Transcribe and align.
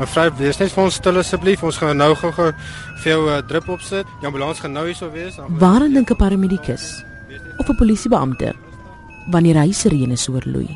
Mevrou, 0.00 0.30
wees 0.38 0.56
net 0.56 0.70
vir 0.72 0.86
ons 0.86 0.96
stil 0.96 1.20
asseblief. 1.20 1.60
Ons 1.66 1.76
gaan 1.76 1.98
nou 2.00 2.14
gou 2.16 2.30
vir 2.32 2.54
jou 3.04 3.20
'n 3.26 3.34
uh, 3.36 3.42
drip 3.44 3.68
opsit. 3.68 4.06
Die 4.20 4.26
ambulans 4.26 4.60
gaan 4.60 4.72
nou 4.72 4.86
hier 4.86 4.96
sou 4.96 5.10
wees. 5.12 5.36
Waarin 5.60 5.92
dink 5.92 6.10
'n 6.10 6.16
paramedikus 6.16 7.04
of 7.58 7.68
'n 7.68 7.76
polisiebeampte 7.76 8.54
wanneer 9.30 9.60
hy 9.60 9.72
sirenes 9.72 10.28
oorloei? 10.28 10.72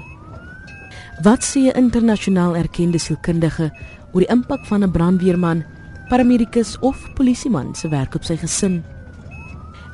Wat 1.22 1.40
sê 1.40 1.72
'n 1.72 1.76
internasionaal 1.76 2.56
erkende 2.56 2.99
sielkundige 2.99 3.72
oor 4.13 4.21
die 4.21 4.28
impak 4.28 4.67
van 4.67 4.85
'n 4.85 4.90
brandweerman, 4.90 5.64
paramedikus 6.09 6.77
of 6.81 6.96
polisieman 7.14 7.74
se 7.74 7.88
werk 7.88 8.14
op 8.14 8.24
sy 8.24 8.36
gesin? 8.36 8.85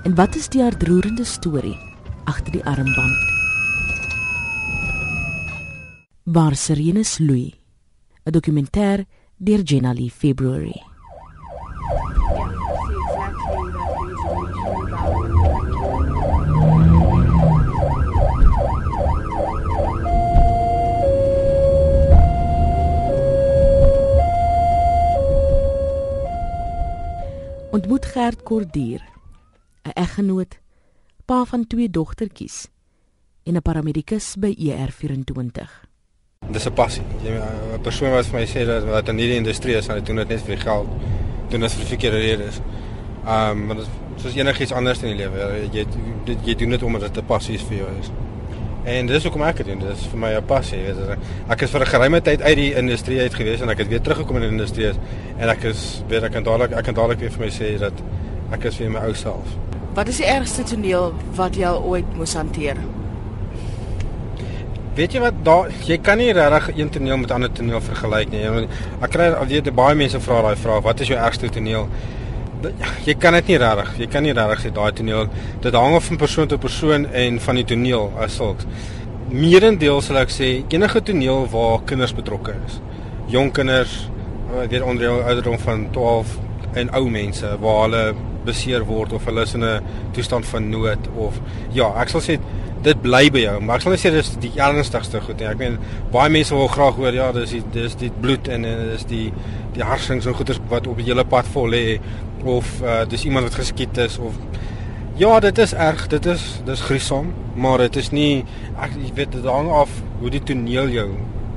En 0.04 0.14
wat 0.14 0.34
is 0.34 0.48
die 0.48 0.62
hartroerende 0.62 1.24
storie 1.24 1.78
agter 2.24 2.52
die 2.52 2.64
armband? 2.64 3.16
Waar 6.24 6.56
sirenes 6.56 7.18
loei. 7.18 7.54
'n 8.24 8.32
Dokumentêr 8.32 9.06
deur 9.42 9.62
Jenali 9.62 10.10
February. 10.10 10.82
Ontmoet 27.70 28.04
Gert 28.04 28.42
Kordier, 28.42 29.00
'n 29.82 29.90
eggenoot, 29.94 30.60
pa 31.24 31.44
van 31.44 31.66
twee 31.66 31.90
dogtertjies 31.90 32.68
en 33.42 33.56
'n 33.56 33.62
paramedikus 33.62 34.36
by 34.36 34.52
ER24. 34.58 35.89
Dis 36.52 36.66
'n 36.66 36.72
passie. 36.72 37.02
Jy 37.22 37.30
'n 37.30 37.80
persoon 37.82 38.10
wat 38.10 38.26
vir 38.26 38.40
my 38.40 38.46
sê 38.46 38.66
dat 38.66 38.84
wat 38.84 39.08
in 39.08 39.18
hierdie 39.18 39.36
industrie 39.36 39.76
is, 39.76 39.86
hulle 39.86 40.02
doen 40.02 40.16
dit 40.16 40.28
net 40.28 40.42
vir 40.42 40.56
die 40.56 40.62
geld. 40.62 40.88
Doen 41.48 41.60
dit 41.60 41.72
vir 41.72 41.80
die 41.80 41.88
verkeerde 41.96 42.18
redes. 42.18 42.60
Um 43.26 43.66
maar 43.66 43.76
dit 43.76 43.88
soos 44.16 44.34
enigiets 44.34 44.72
anders 44.72 45.02
in 45.02 45.08
die 45.08 45.16
lewe. 45.16 45.68
Jy 45.72 45.86
jy, 46.24 46.36
jy 46.44 46.54
doen 46.54 46.70
dit 46.70 46.82
omdat 46.82 47.00
dit 47.00 47.22
'n 47.22 47.26
passie 47.26 47.54
is 47.54 47.62
vir 47.62 47.76
jou 47.76 47.88
is. 48.00 48.10
En 48.84 49.06
dis 49.06 49.22
hoekom 49.22 49.42
ek 49.42 49.56
dit 49.56 49.66
doen. 49.66 49.78
Dit 49.78 49.96
is 49.96 50.06
vir 50.06 50.18
my 50.18 50.32
'n 50.36 50.44
passie, 50.44 50.78
jy 50.78 50.94
weet. 50.94 51.18
Ek 51.48 51.62
is 51.62 51.70
vir 51.70 51.80
'n 51.80 51.86
geruime 51.86 52.20
tyd 52.20 52.42
uit 52.42 52.56
die 52.56 52.74
industrie 52.74 53.20
uit 53.20 53.34
gewees 53.34 53.60
en 53.60 53.68
ek 53.68 53.78
het 53.78 53.88
weer 53.88 54.00
teruggekom 54.00 54.36
in 54.36 54.42
die 54.42 54.50
industrie 54.50 54.92
en 55.38 55.48
ek 55.48 55.64
is 55.64 56.02
weet 56.08 56.22
ek 56.22 56.32
kan 56.32 56.42
dadelik 56.42 56.72
ek 56.72 56.84
kan 56.84 56.94
dadelik 56.94 57.18
weer 57.20 57.30
vir 57.30 57.40
my 57.40 57.50
sê 57.50 57.78
dat 57.78 57.92
ek 58.52 58.64
is 58.64 58.78
weer 58.78 58.90
my 58.90 59.00
ou 59.00 59.14
self. 59.14 59.46
Wat 59.94 60.08
is 60.08 60.16
die 60.16 60.26
ergste 60.26 60.62
toneel 60.62 61.14
wat 61.34 61.56
jy 61.56 61.68
ooit 61.68 62.16
moes 62.16 62.34
hanteer? 62.34 62.76
Weet 64.94 65.12
jy 65.14 65.20
wat 65.22 65.36
daar 65.46 65.68
jy 65.86 66.00
kan 66.02 66.18
nie 66.18 66.32
regtig 66.34 66.76
een 66.76 66.88
toneel 66.90 67.20
met 67.22 67.30
ander 67.30 67.50
toneel 67.54 67.80
vergelyk 67.80 68.32
nie. 68.32 68.40
Ek 68.98 69.12
kry 69.14 69.28
weet 69.46 69.68
baie 69.74 69.94
mense 69.94 70.18
vra 70.20 70.40
daai 70.42 70.56
vraag, 70.58 70.82
wat 70.82 71.00
is 71.04 71.12
jou 71.12 71.18
ergste 71.18 71.50
toneel? 71.54 71.86
Jy 73.06 73.14
kan 73.22 73.36
dit 73.38 73.52
nie 73.52 73.60
regtig, 73.62 73.92
jy 74.02 74.08
kan 74.10 74.26
nie 74.26 74.34
regtig 74.34 74.64
sê 74.64 74.72
daai 74.74 74.90
toneel. 74.98 75.28
Dit 75.62 75.78
hang 75.78 75.94
af 75.94 76.08
van 76.10 76.18
persoon 76.18 76.50
tot 76.50 76.60
persoon 76.60 77.06
en 77.06 77.38
van 77.40 77.60
die 77.60 77.64
toneel 77.70 78.10
as 78.18 78.34
sulks. 78.40 78.66
Meerendeel 79.30 80.02
sal 80.02 80.18
ek 80.24 80.34
sê 80.34 80.50
enige 80.74 81.04
toneel 81.06 81.46
waar 81.54 81.84
kinders 81.86 82.16
betrokke 82.16 82.56
is. 82.66 82.80
Jong 83.30 83.54
kinders, 83.54 84.08
weet 84.58 84.82
onder 84.82 85.06
die 85.06 85.12
ouderdom 85.22 85.58
van 85.62 85.86
12 85.94 86.34
en 86.82 86.90
ou 86.98 87.04
mense 87.10 87.46
waar 87.62 87.84
hulle 87.84 88.02
beseer 88.44 88.82
word 88.88 89.14
of 89.14 89.24
hulle 89.28 89.46
is 89.46 89.54
in 89.54 89.64
'n 89.64 89.84
toestand 90.12 90.46
van 90.46 90.70
nood 90.70 91.08
of 91.14 91.38
ja, 91.72 91.94
ek 92.02 92.08
sal 92.08 92.20
sê 92.20 92.40
dit 92.84 93.02
bly 93.02 93.26
by 93.32 93.42
jou, 93.44 93.56
maar 93.64 93.78
ek 93.78 93.84
sal 93.84 93.94
net 93.94 94.02
sê 94.02 94.12
dis 94.14 94.30
die 94.40 94.52
ernstigste 94.60 95.20
goed 95.24 95.40
nie. 95.40 95.48
Ek 95.50 95.60
meen 95.60 95.78
baie 96.14 96.32
mense 96.32 96.56
wil 96.56 96.70
graag 96.72 96.96
hoor 97.00 97.16
ja, 97.16 97.30
dis 97.36 97.52
die 97.56 97.62
dis 97.74 97.96
die 98.00 98.10
bloed 98.22 98.48
en 98.52 98.64
dis 98.64 99.04
die 99.10 99.26
die 99.76 99.84
harsings 99.86 100.26
en 100.26 100.36
goeters 100.36 100.60
wat 100.70 100.88
op 100.90 100.98
die 101.00 101.08
hele 101.10 101.24
pad 101.28 101.48
vol 101.54 101.70
lê 101.74 101.84
of 102.48 102.68
uh, 102.82 103.02
dis 103.08 103.26
iemand 103.28 103.50
wat 103.50 103.60
geskiet 103.60 104.00
is 104.00 104.16
of 104.18 104.36
ja, 105.20 105.34
dit 105.44 105.58
is 105.60 105.74
erg, 105.76 106.06
dit 106.08 106.26
is 106.32 106.46
dis 106.64 106.86
gruisam, 106.88 107.34
maar 107.54 107.84
dit 107.84 108.00
is 108.00 108.08
nie 108.16 108.44
ek 108.80 108.96
weet 109.14 109.36
dit 109.36 109.44
hang 109.44 109.68
af 109.82 109.92
hoe 110.22 110.32
die 110.32 110.42
toneel 110.48 110.88
jou 110.94 111.10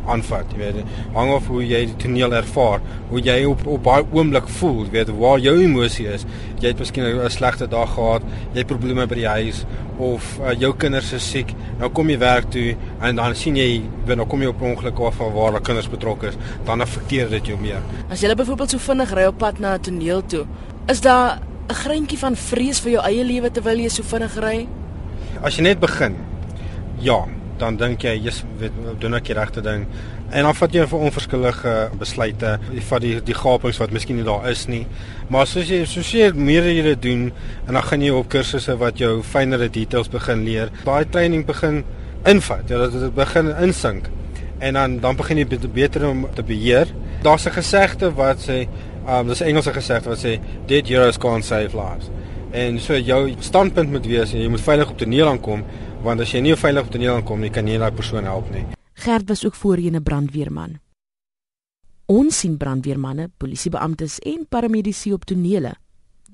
aanvat, 0.07 0.51
jy 0.51 0.57
weet. 0.57 0.91
Hang 1.13 1.31
af 1.33 1.47
hoe 1.47 1.61
jy 1.65 1.85
die 1.85 1.95
toneel 2.01 2.33
ervaar, 2.33 2.81
hoe 3.09 3.21
jy 3.23 3.43
op 3.49 3.65
op 3.67 3.83
baie 3.83 4.05
oomblik 4.11 4.47
voel, 4.59 4.83
jy 4.85 4.91
weet 4.97 5.13
waar 5.19 5.39
jou 5.39 5.55
emosie 5.63 6.07
is. 6.07 6.25
Jy 6.59 6.67
het 6.73 6.79
miskien 6.79 7.03
'n 7.05 7.29
slegte 7.29 7.67
dag 7.67 7.93
gehad, 7.93 8.23
jy 8.53 8.59
het 8.59 8.67
probleme 8.67 9.07
by 9.07 9.15
die 9.15 9.27
huis 9.27 9.65
of 9.97 10.39
uh, 10.39 10.53
jou 10.59 10.73
kinders 10.75 11.13
is 11.13 11.29
siek. 11.29 11.53
Nou 11.79 11.89
kom 11.89 12.09
jy 12.09 12.17
werk 12.17 12.49
toe 12.51 12.75
en 13.01 13.15
dan 13.15 13.35
sien 13.35 13.55
jy, 13.55 13.81
weet 14.05 14.17
nou 14.17 14.27
kom 14.27 14.41
jy 14.41 14.47
op 14.47 14.61
ongeluk 14.61 14.99
af 14.99 15.17
waar 15.17 15.31
waar 15.51 15.61
kinders 15.61 15.89
betrokke 15.89 16.27
is, 16.27 16.37
dan 16.65 16.81
affekteer 16.81 17.29
dit 17.29 17.45
jou 17.47 17.57
meer. 17.59 17.81
As 18.09 18.21
jy 18.21 18.33
byvoorbeeld 18.35 18.69
so 18.69 18.77
vinnig 18.77 19.13
ry 19.13 19.25
op 19.25 19.37
pad 19.37 19.59
na 19.59 19.75
'n 19.75 19.81
toneel 19.81 20.25
toe, 20.25 20.45
is 20.87 21.01
daar 21.01 21.39
'n 21.69 21.73
greintjie 21.73 22.17
van 22.17 22.35
vrees 22.35 22.79
vir 22.79 22.91
jou 22.91 23.03
eie 23.03 23.23
lewe 23.23 23.51
terwyl 23.51 23.79
jy 23.79 23.89
so 23.89 24.03
vinnig 24.03 24.35
ry? 24.35 24.67
As 25.41 25.55
jy 25.55 25.63
net 25.63 25.79
begin. 25.79 26.15
Ja, 26.99 27.25
dan 27.57 27.77
dink 27.77 28.03
jy 28.03 28.15
jy's 28.23 28.43
weet 28.59 28.75
doen 28.99 29.13
ek 29.13 29.29
die 29.29 29.37
regte 29.37 29.61
ding? 29.61 29.85
En 30.33 30.47
dan 30.47 30.55
vat 30.57 30.73
jy 30.73 30.85
vir 30.89 31.03
onverskillige 31.07 31.73
besluite. 32.01 32.55
Van 32.89 33.01
die 33.03 33.17
die 33.21 33.35
gapings 33.37 33.77
wat 33.81 33.91
miskien 33.93 34.17
nie 34.17 34.25
daar 34.25 34.47
is 34.49 34.65
nie. 34.67 34.85
Maar 35.29 35.45
soos 35.49 35.69
jy 35.69 35.83
soos 35.89 36.09
jy 36.15 36.31
meer 36.33 36.65
jy 36.71 36.81
dit 36.87 37.03
doen 37.03 37.27
en 37.67 37.77
dan 37.77 37.85
gaan 37.85 38.01
jy 38.01 38.13
op 38.17 38.31
kursusse 38.33 38.75
wat 38.81 38.97
jou 39.01 39.19
fynere 39.23 39.69
details 39.69 40.09
begin 40.09 40.41
leer 40.47 40.73
daai 40.87 41.05
training 41.05 41.45
begin 41.45 41.83
invat. 42.25 42.65
Ja 42.69 42.81
dat 42.81 42.97
dit 42.97 43.15
begin 43.15 43.53
insink. 43.61 44.09
En 44.59 44.79
dan 44.79 44.99
dan 45.03 45.15
begin 45.19 45.43
jy 45.43 45.47
beter 45.73 46.07
om 46.09 46.25
te 46.33 46.43
beheer. 46.43 46.87
Daar's 47.21 47.45
'n 47.45 47.51
gesegde 47.59 48.13
wat 48.13 48.49
sê 48.49 48.67
um, 49.07 49.27
dis 49.27 49.41
'n 49.41 49.53
Engelse 49.53 49.73
gesegde 49.73 50.09
wat 50.09 50.25
sê 50.25 50.39
dead 50.65 50.87
heroes 50.87 51.17
can't 51.17 51.45
save 51.45 51.77
lives. 51.77 52.09
En 52.51 52.79
so 52.79 52.97
jou 52.97 53.33
standpunt 53.39 53.91
moet 53.91 54.05
wees 54.05 54.31
jy 54.31 54.47
moet 54.47 54.61
veilig 54.61 54.89
op 54.89 54.97
toneel 54.97 55.27
aankom 55.27 55.63
want 56.03 56.21
as 56.21 56.31
jy 56.33 56.41
nie 56.43 56.55
veilig 56.55 56.85
op 56.85 56.91
toneel 56.91 57.15
aankom 57.15 57.39
nie, 57.39 57.49
kan 57.49 57.67
jy 57.67 57.77
daai 57.79 57.91
persoon 57.95 58.27
help 58.27 58.49
nie. 58.51 58.65
Gert 58.93 59.27
was 59.29 59.45
ook 59.45 59.55
voorheen 59.55 59.95
'n 59.95 60.03
brandweerman. 60.03 60.79
Ons 62.05 62.39
sien 62.39 62.57
brandweermanne, 62.57 63.29
polisiebeamptes 63.37 64.19
en 64.19 64.45
paramedici 64.49 65.13
op 65.13 65.25
tonele 65.25 65.75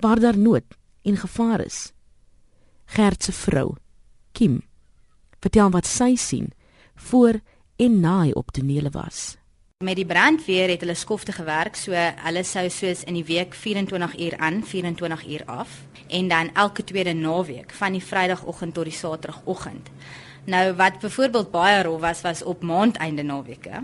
waar 0.00 0.20
daar 0.20 0.38
nood 0.38 0.64
en 1.02 1.16
gevaar 1.16 1.60
is. 1.64 1.92
Gert 2.84 3.22
se 3.22 3.32
vrou, 3.32 3.76
Kim, 4.32 4.62
vertel 5.40 5.70
wat 5.70 5.86
sy 5.86 6.14
sien 6.16 6.52
voor 6.94 7.40
en 7.76 8.00
na 8.00 8.20
hy 8.22 8.30
op 8.32 8.50
tonele 8.50 8.90
was. 8.90 9.39
Met 9.80 9.96
die 9.96 10.04
brandweer 10.04 10.68
het 10.68 10.82
hulle 10.84 10.94
skofte 10.94 11.32
gewerk, 11.32 11.78
so 11.80 11.96
hulle 11.96 12.40
sou 12.44 12.66
soos 12.68 13.00
in 13.08 13.16
die 13.16 13.24
week 13.24 13.54
24 13.56 14.18
uur 14.26 14.34
aan, 14.36 14.58
24 14.60 15.22
uur 15.32 15.44
af 15.48 15.78
en 16.18 16.28
dan 16.28 16.50
elke 16.52 16.84
tweede 16.84 17.14
naweek 17.16 17.72
van 17.78 17.96
die 17.96 18.02
Vrydagoggend 18.04 18.76
tot 18.76 18.84
die 18.84 18.92
Saterdagoggend. 18.92 19.88
Nou 20.44 20.74
wat 20.76 21.00
byvoorbeeld 21.00 21.50
baie 21.50 21.80
rof 21.88 22.00
was 22.04 22.20
was 22.20 22.42
op 22.42 22.60
maandeinde 22.60 23.24
naweke, 23.24 23.80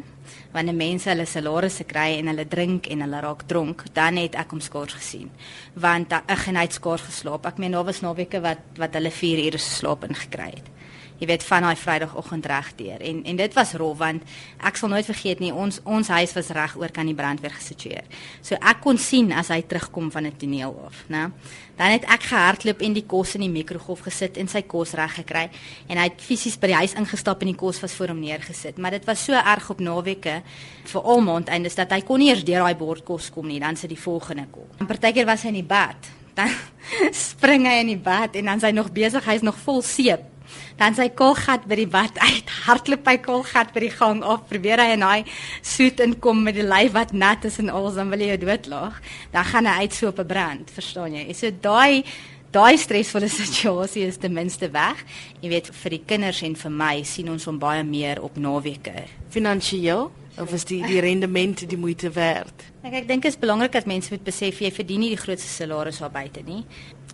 wanneer 0.53 0.77
mense 0.77 1.09
hulle 1.09 1.25
salarisse 1.25 1.89
kry 1.89 2.19
en 2.19 2.29
hulle 2.29 2.45
drink 2.45 2.93
en 2.93 3.01
hulle 3.07 3.25
raak 3.25 3.49
dronk, 3.49 3.89
dan 3.97 4.21
het 4.21 4.37
ek 4.37 4.53
hom 4.53 4.61
skaars 4.61 5.01
gesien. 5.01 5.33
Want 5.73 6.13
ek 6.13 6.45
het 6.45 6.59
net 6.61 6.77
skaars 6.77 7.09
geslaap. 7.09 7.49
Ek 7.49 7.57
meen 7.57 7.73
daar 7.73 7.89
was 7.89 8.05
naweke 8.05 8.45
wat 8.45 8.77
wat 8.77 9.01
hulle 9.01 9.17
4 9.25 9.47
ure 9.49 9.65
se 9.65 9.79
slaap 9.81 10.05
ingekry 10.05 10.53
het 10.59 10.76
jy 11.21 11.29
weet 11.31 11.45
van 11.49 11.65
daai 11.67 11.77
Vrydagoggend 11.77 12.47
regdeur. 12.47 13.01
En 13.01 13.23
en 13.25 13.37
dit 13.37 13.55
was 13.57 13.73
rof 13.81 13.99
want 13.99 14.23
ek 14.69 14.77
sal 14.77 14.93
nooit 14.93 15.07
vergeet 15.09 15.41
nie 15.41 15.53
ons 15.55 15.81
ons 15.85 16.09
huis 16.09 16.35
was 16.37 16.51
reg 16.57 16.77
oor 16.77 16.93
kan 16.93 17.09
die 17.09 17.17
brandweer 17.17 17.55
gesitueer. 17.57 18.05
So 18.45 18.59
ek 18.61 18.83
kon 18.85 18.99
sien 19.01 19.33
as 19.33 19.49
hy 19.55 19.63
terugkom 19.63 20.11
van 20.13 20.27
'n 20.27 20.37
toneel 20.37 20.77
af, 20.87 21.05
né? 21.09 21.31
Dan 21.77 21.91
het 21.91 22.05
ek 22.05 22.23
gehardloop 22.23 22.81
en 22.81 22.93
die 22.93 23.05
kos 23.07 23.35
in 23.35 23.41
die 23.41 23.51
mikrogolf 23.51 24.01
gesit 24.01 24.37
en 24.37 24.49
sy 24.49 24.63
kos 24.63 24.93
reg 24.93 25.15
gekry 25.15 25.51
en 25.89 25.99
hy 25.99 26.05
het 26.05 26.21
fisies 26.21 26.57
by 26.57 26.67
die 26.67 26.75
huis 26.77 26.95
ingestap 26.95 27.41
en 27.43 27.49
die 27.49 27.57
kos 27.57 27.81
was 27.81 27.93
voor 27.93 28.09
hom 28.09 28.21
neergesit. 28.21 28.79
Maar 28.79 28.91
dit 28.91 29.05
was 29.05 29.25
so 29.25 29.33
erg 29.33 29.71
op 29.71 29.81
naweke 29.81 30.43
vir 30.85 31.03
al 31.03 31.21
maand 31.21 31.49
eindes 31.49 31.75
dat 31.75 31.91
hy 31.91 32.01
kon 32.01 32.19
nie 32.19 32.31
eers 32.31 32.45
deur 32.45 32.65
daai 32.65 32.75
bord 32.75 33.05
kos 33.05 33.31
kom 33.31 33.47
nie, 33.47 33.61
dan 33.61 33.77
sit 33.77 33.91
die 33.91 34.01
volgende 34.01 34.47
kom. 34.51 34.65
En 34.81 34.87
partykeer 34.87 35.27
was 35.27 35.43
hy 35.43 35.49
in 35.49 35.55
die 35.55 35.63
bad. 35.63 35.97
Dan 36.35 36.49
spring 37.13 37.67
hy 37.67 37.81
in 37.81 37.87
die 37.87 37.99
bad 37.99 38.37
en 38.37 38.45
dan 38.45 38.61
sy 38.61 38.71
nog 38.71 38.93
besig, 38.93 39.25
hy's 39.25 39.43
nog 39.43 39.57
vol 39.57 39.83
seep 39.83 40.36
dan 40.79 40.95
sy 40.95 41.09
kolgat 41.09 41.67
by 41.69 41.79
die 41.79 41.89
bad 41.91 42.19
uit, 42.19 42.53
hardloop 42.67 43.05
by 43.07 43.17
kolgat 43.25 43.73
by 43.75 43.81
die 43.87 43.93
gang 43.95 44.23
af, 44.25 44.47
probeer 44.51 44.83
hy 44.83 44.93
in 44.95 45.05
daai 45.05 45.25
soet 45.63 46.01
inkom 46.05 46.45
met 46.47 46.59
die 46.59 46.67
lyf 46.67 46.95
wat 46.97 47.13
nat 47.13 47.45
is 47.49 47.59
en 47.63 47.73
alles 47.73 47.99
dan 47.99 48.11
wil 48.11 48.25
hy 48.25 48.33
jou 48.35 48.41
doodlaag. 48.47 49.01
Dan 49.33 49.45
gaan 49.45 49.67
hy 49.67 49.85
uit 49.87 49.95
so 49.95 50.09
op 50.09 50.19
'n 50.21 50.27
brand, 50.27 50.71
verstaan 50.71 51.13
jy? 51.13 51.33
So 51.33 51.51
daai 51.51 52.05
daai 52.51 52.77
stresvolle 52.79 53.29
situasie 53.43 54.07
is 54.07 54.17
ten 54.17 54.33
minste 54.33 54.71
weg. 54.71 55.03
Jy 55.41 55.49
weet 55.49 55.71
vir 55.73 55.91
die 55.91 56.05
kinders 56.07 56.43
en 56.43 56.57
vir 56.57 56.71
my 56.71 57.03
sien 57.03 57.29
ons 57.31 57.45
hom 57.45 57.59
baie 57.59 57.85
meer 57.85 58.23
op 58.23 58.37
naweke. 58.37 59.05
Finansiëel 59.31 60.11
of 60.39 60.53
is 60.53 60.65
die 60.69 60.83
die 60.85 61.01
rendement 61.01 61.69
die 61.69 61.79
moeite 61.81 62.11
werd? 62.11 62.65
Ek 62.87 62.95
ek 62.95 63.09
dink 63.09 63.23
dit 63.23 63.33
is 63.33 63.39
belangrik 63.39 63.73
dat 63.73 63.87
mense 63.91 64.13
moet 64.15 64.23
besef 64.23 64.61
jy 64.63 64.71
verdien 64.71 65.01
nie 65.03 65.11
die 65.11 65.19
grootste 65.19 65.51
salaris 65.51 65.99
daar 65.99 66.13
buite 66.15 66.43
nie 66.47 66.63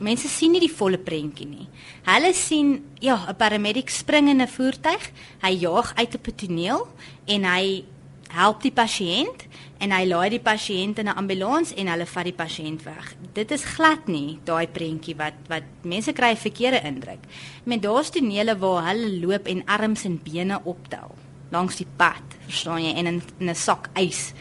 mense 0.02 0.28
sien 0.28 0.52
nie 0.52 0.62
die 0.62 0.72
volle 0.72 0.98
prentjie 1.00 1.46
nie. 1.48 1.69
Hulle 2.06 2.32
sien 2.34 2.82
ja, 3.00 3.16
'n 3.28 3.36
paramedic 3.36 3.90
spring 3.90 4.28
in 4.28 4.42
'n 4.42 4.48
voertuig, 4.48 5.10
hy 5.42 5.52
jaag 5.66 5.94
uit 5.96 6.14
op 6.14 6.26
'n 6.28 6.36
toneel 6.36 6.88
en 7.26 7.44
hy 7.44 7.84
help 8.28 8.62
die 8.62 8.72
pasiënt 8.72 9.46
en 9.78 9.90
hy 9.90 10.04
laai 10.06 10.30
die 10.30 10.40
pasiënt 10.40 10.98
in 10.98 11.08
'n 11.08 11.16
ambulans 11.16 11.74
en 11.74 11.86
hulle 11.88 12.06
vat 12.06 12.24
die 12.24 12.32
pasiënt 12.32 12.82
weg. 12.82 13.14
Dit 13.32 13.50
is 13.50 13.64
glad 13.64 14.08
nie 14.08 14.38
daai 14.44 14.66
prentjie 14.66 15.16
wat 15.16 15.34
wat 15.48 15.64
mense 15.82 16.12
kry 16.12 16.32
'n 16.32 16.36
verkeerde 16.36 16.82
indruk. 16.84 17.20
Met 17.64 17.82
daar's 17.82 18.10
tonele 18.10 18.58
waar 18.58 18.86
hulle 18.86 19.26
loop 19.26 19.46
en 19.46 19.64
arms 19.66 20.04
en 20.04 20.20
bene 20.22 20.60
optel 20.64 21.14
langs 21.50 21.76
die 21.76 21.86
pad, 21.96 22.22
verstaan 22.46 22.82
jy, 22.82 22.92
en 22.94 23.06
in 23.06 23.22
'n 23.48 23.54
sak 23.54 23.90
ys 23.94 24.32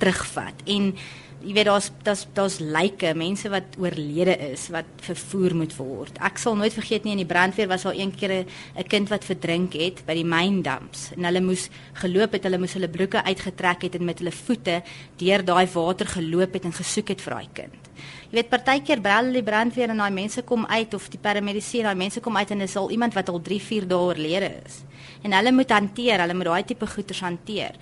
terugvat. 0.00 0.64
En 0.66 0.92
jy 1.40 1.54
weet 1.56 1.68
daar's 1.70 1.88
daar's 2.04 2.26
daar's 2.36 2.58
lyke, 2.60 3.14
mense 3.16 3.48
wat 3.48 3.76
oorlede 3.80 4.34
is 4.50 4.66
wat 4.74 4.88
vervoer 5.06 5.54
moet 5.56 5.72
word. 5.78 6.18
Ek 6.20 6.38
sal 6.40 6.56
nooit 6.58 6.74
vergeet 6.76 7.06
nie 7.06 7.14
in 7.16 7.22
die 7.22 7.28
brandweer 7.28 7.70
was 7.70 7.86
daar 7.88 7.96
een 7.96 8.12
keer 8.12 8.44
'n 8.44 8.88
kind 8.88 9.08
wat 9.08 9.24
verdrink 9.24 9.72
het 9.72 10.04
by 10.06 10.14
die 10.14 10.24
myndamps 10.24 11.12
en 11.16 11.24
hulle 11.24 11.40
moes 11.40 11.70
geloop 11.94 12.32
het, 12.32 12.44
hulle 12.44 12.58
moes 12.58 12.74
hulle 12.74 12.88
broeke 12.88 13.24
uitgetrek 13.24 13.82
het 13.82 13.94
en 13.94 14.04
met 14.04 14.18
hulle 14.18 14.32
voete 14.32 14.82
deur 15.16 15.44
daai 15.44 15.66
water 15.66 16.06
geloop 16.06 16.52
het 16.52 16.64
en 16.64 16.72
gesoek 16.72 17.08
het 17.08 17.20
vir 17.20 17.34
daai 17.34 17.48
kind. 17.52 17.88
Jy 18.30 18.36
weet 18.36 18.50
partykeer 18.50 19.00
bel 19.00 19.32
die 19.32 19.42
brandweer 19.42 19.90
en 19.90 19.96
daai 19.96 20.12
mense 20.12 20.42
kom 20.42 20.66
uit 20.66 20.94
of 20.94 21.08
die 21.08 21.18
paramedisy, 21.18 21.82
daai 21.82 21.96
mense 21.96 22.20
kom 22.20 22.36
uit 22.36 22.50
en 22.50 22.58
dis 22.58 22.76
al 22.76 22.90
iemand 22.90 23.14
wat 23.14 23.28
al 23.28 23.40
3, 23.40 23.60
4 23.60 23.88
dae 23.88 23.98
oorlede 23.98 24.52
is. 24.66 24.84
En 25.22 25.32
hulle 25.32 25.52
moet 25.52 25.70
hanteer, 25.70 26.20
hulle 26.20 26.34
moet 26.34 26.46
daai 26.46 26.64
tipe 26.64 26.86
goeters 26.86 27.20
hanteer. 27.20 27.74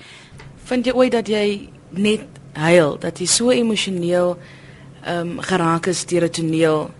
Vind 0.64 0.86
jy 0.86 0.92
ooit 0.92 1.12
dat 1.12 1.28
jy 1.28 1.68
net 1.90 2.24
huil, 2.52 2.98
dat 2.98 3.18
jy 3.18 3.26
so 3.26 3.50
emosioneel 3.50 4.36
ehm 5.04 5.38
um, 5.38 5.40
geraak 5.40 5.86
is 5.86 6.04
deur 6.06 6.24
'n 6.24 6.30
toneel 6.30 6.90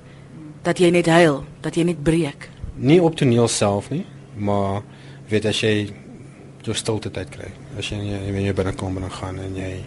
dat 0.63 0.79
jy 0.79 0.91
net 0.91 1.07
huil, 1.07 1.45
dat 1.61 1.75
jy 1.75 1.83
net 1.83 2.03
breek. 2.03 2.49
Nie 2.75 3.03
op 3.03 3.17
toneel 3.17 3.49
self 3.49 3.91
nie, 3.91 4.07
maar 4.37 4.83
weet 5.29 5.45
as 5.45 5.61
jy 5.61 5.91
jou 6.63 6.77
stilte 6.77 7.11
tyd 7.11 7.29
kry. 7.29 7.51
As 7.79 7.89
jy 7.89 7.97
jy 7.97 8.19
wanneer 8.33 8.51
jy 8.51 8.55
binne 8.55 8.75
kom 8.75 8.97
en 8.97 9.11
gaan 9.11 9.39
en 9.39 9.57
jy 9.57 9.85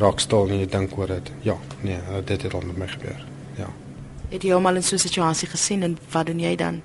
raak 0.00 0.20
stil 0.20 0.48
en 0.48 0.62
jy 0.62 0.66
dink 0.66 0.96
oor 0.98 1.06
dit. 1.06 1.32
Ja, 1.42 1.56
nee, 1.82 1.98
dit 2.24 2.42
het 2.42 2.54
al 2.54 2.66
met 2.66 2.76
my 2.76 2.86
gebeur. 2.86 3.26
Ja. 3.58 3.68
Het 4.30 4.42
jy 4.42 4.54
al 4.54 4.60
mal 4.60 4.76
in 4.76 4.82
so 4.82 4.94
'n 4.94 4.98
situasie 4.98 5.48
gesien 5.48 5.82
en 5.82 5.98
wat 6.10 6.26
doen 6.26 6.40
jy 6.40 6.56
dan? 6.56 6.82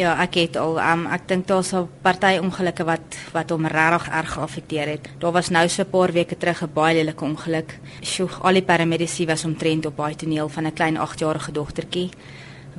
Ja, 0.00 0.14
ek 0.22 0.38
het 0.38 0.54
al 0.56 0.78
um, 0.80 1.02
ek 1.12 1.26
dink 1.28 1.44
daar's 1.50 1.74
'n 1.76 1.88
party 2.00 2.38
ongelukke 2.40 2.84
wat 2.88 3.16
wat 3.34 3.50
hom 3.50 3.66
regtig 3.66 4.08
erg 4.08 4.32
geaffekteer 4.32 4.88
het. 4.88 5.08
Daar 5.18 5.32
was 5.32 5.50
nou 5.50 5.68
so 5.68 5.82
'n 5.82 5.90
paar 5.90 6.12
weke 6.12 6.36
terug 6.36 6.62
'n 6.62 6.72
baie 6.72 6.94
lelike 6.94 7.24
ongeluk. 7.24 7.78
Sjoe, 8.00 8.28
al 8.40 8.52
die 8.52 8.62
paramedisy 8.62 9.26
was 9.26 9.44
omtrent 9.44 9.86
op 9.86 9.96
baie 9.96 10.16
toneel 10.16 10.48
van 10.48 10.66
'n 10.66 10.72
klein 10.72 10.96
8-jarige 10.96 11.52
dogtertjie 11.52 12.10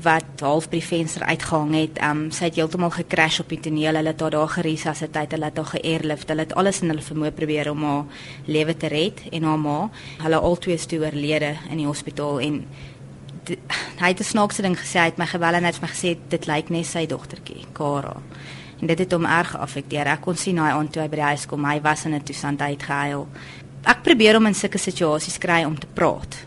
wat 0.01 0.39
half 0.39 0.69
by 0.69 0.79
die 0.79 0.87
venster 0.87 1.23
uitgehang 1.23 1.73
het. 1.75 1.99
Um 2.01 2.31
sy 2.31 2.45
het 2.45 2.55
heeltemal 2.55 2.89
gekrash 2.89 3.39
op 3.39 3.49
die 3.49 3.59
toneel. 3.59 3.95
Hulle 3.95 4.13
het 4.13 4.21
haar 4.21 4.31
daar 4.31 4.49
geresusciteer, 4.49 5.27
hulle 5.29 5.45
het 5.45 5.57
haar 5.57 5.65
geairlift. 5.65 6.29
Hulle 6.29 6.41
het 6.41 6.55
alles 6.55 6.81
in 6.81 6.89
hulle 6.89 7.01
vermoë 7.01 7.31
probeer 7.31 7.71
om 7.71 7.83
haar 7.83 8.05
lewe 8.45 8.77
te 8.77 8.87
red 8.87 9.21
en 9.31 9.43
haar 9.43 9.59
ma. 9.59 9.89
Hulle 10.23 10.39
albei 10.39 10.73
is 10.73 10.85
toe 10.85 10.99
oorlede 10.99 11.55
in 11.69 11.77
die 11.77 11.85
hospitaal 11.85 12.39
en 12.39 12.65
hy 13.49 14.07
het 14.07 14.19
'n 14.19 14.23
snaakse 14.23 14.61
ding 14.61 14.77
gesê, 14.77 14.99
hy 14.99 15.09
het 15.09 15.17
my 15.17 15.25
gebel 15.25 15.53
en 15.53 15.63
hy 15.63 15.71
het 15.71 15.81
my 15.81 15.87
gesê 15.87 16.17
dit 16.29 16.47
lyk 16.47 16.69
net 16.69 16.85
sy 16.85 17.05
dogtertjie, 17.05 17.65
Kara. 17.73 18.15
En 18.81 18.87
dit 18.87 18.99
het 18.99 19.11
hom 19.11 19.25
erg 19.25 19.51
geaffekteer. 19.51 20.07
Ek 20.07 20.21
kon 20.21 20.35
sien 20.35 20.57
hy 20.57 20.71
aan 20.71 20.89
toe 20.89 21.01
hy 21.01 21.09
by 21.09 21.15
die 21.15 21.29
huis 21.31 21.45
kom, 21.45 21.65
hy 21.65 21.81
was 21.81 22.05
in 22.05 22.13
'n 22.13 22.23
toestand 22.23 22.61
uitgehuil. 22.61 23.27
Ek 23.85 24.03
probeer 24.03 24.37
om 24.37 24.45
in 24.45 24.53
sulke 24.53 24.77
situasies 24.77 25.37
kry 25.37 25.63
om 25.63 25.79
te 25.79 25.87
praat. 25.93 26.45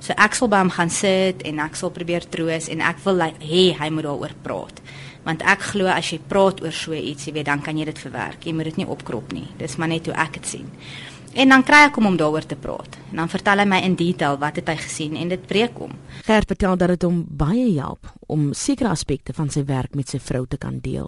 So 0.00 0.12
ek 0.16 0.34
sal 0.34 0.48
by 0.48 0.58
hom 0.58 0.70
gaan 0.70 0.90
sit 0.90 1.42
en 1.42 1.58
ek 1.58 1.76
sal 1.76 1.90
probeer 1.90 2.28
troos 2.28 2.68
en 2.68 2.80
ek 2.80 3.00
wil 3.04 3.18
hê 3.18 3.74
hy 3.74 3.88
moet 3.90 4.04
daaroor 4.04 4.34
praat. 4.42 4.80
Want 5.24 5.42
ek 5.42 5.60
glo 5.74 5.86
as 5.86 6.12
jy 6.12 6.20
praat 6.28 6.62
oor 6.62 6.72
so 6.72 6.92
iets, 6.92 7.26
jy 7.26 7.32
weet, 7.32 7.46
dan 7.46 7.60
kan 7.60 7.76
jy 7.76 7.84
dit 7.84 7.98
verwerk. 7.98 8.46
Jy 8.46 8.52
moet 8.52 8.64
dit 8.64 8.76
nie 8.76 8.86
opkrop 8.86 9.32
nie. 9.32 9.48
Dis 9.58 9.76
maar 9.76 9.88
net 9.88 10.06
hoe 10.06 10.14
ek 10.14 10.32
dit 10.32 10.46
sien. 10.46 10.70
En 11.38 11.52
dan 11.54 11.62
kry 11.62 11.84
ek 11.86 11.94
hom 11.94 12.08
om 12.08 12.16
daaroor 12.18 12.46
te 12.50 12.56
praat. 12.58 12.96
En 13.12 13.20
dan 13.20 13.28
vertel 13.30 13.62
hy 13.62 13.66
my 13.70 13.78
in 13.86 13.94
detail 13.94 14.40
wat 14.42 14.56
het 14.58 14.72
hy 14.72 14.74
gesien 14.80 15.14
en 15.20 15.28
dit 15.30 15.44
breek 15.46 15.76
hom. 15.78 15.92
Gert 16.26 16.50
vertel 16.50 16.74
dat 16.80 16.90
dit 16.96 17.06
hom 17.06 17.20
baie 17.30 17.68
help 17.76 18.10
om 18.26 18.48
sekere 18.58 18.90
aspekte 18.90 19.32
van 19.36 19.52
sy 19.54 19.62
werk 19.68 19.94
met 19.94 20.10
sy 20.10 20.18
vrou 20.18 20.46
te 20.50 20.58
kan 20.58 20.80
deel. 20.82 21.06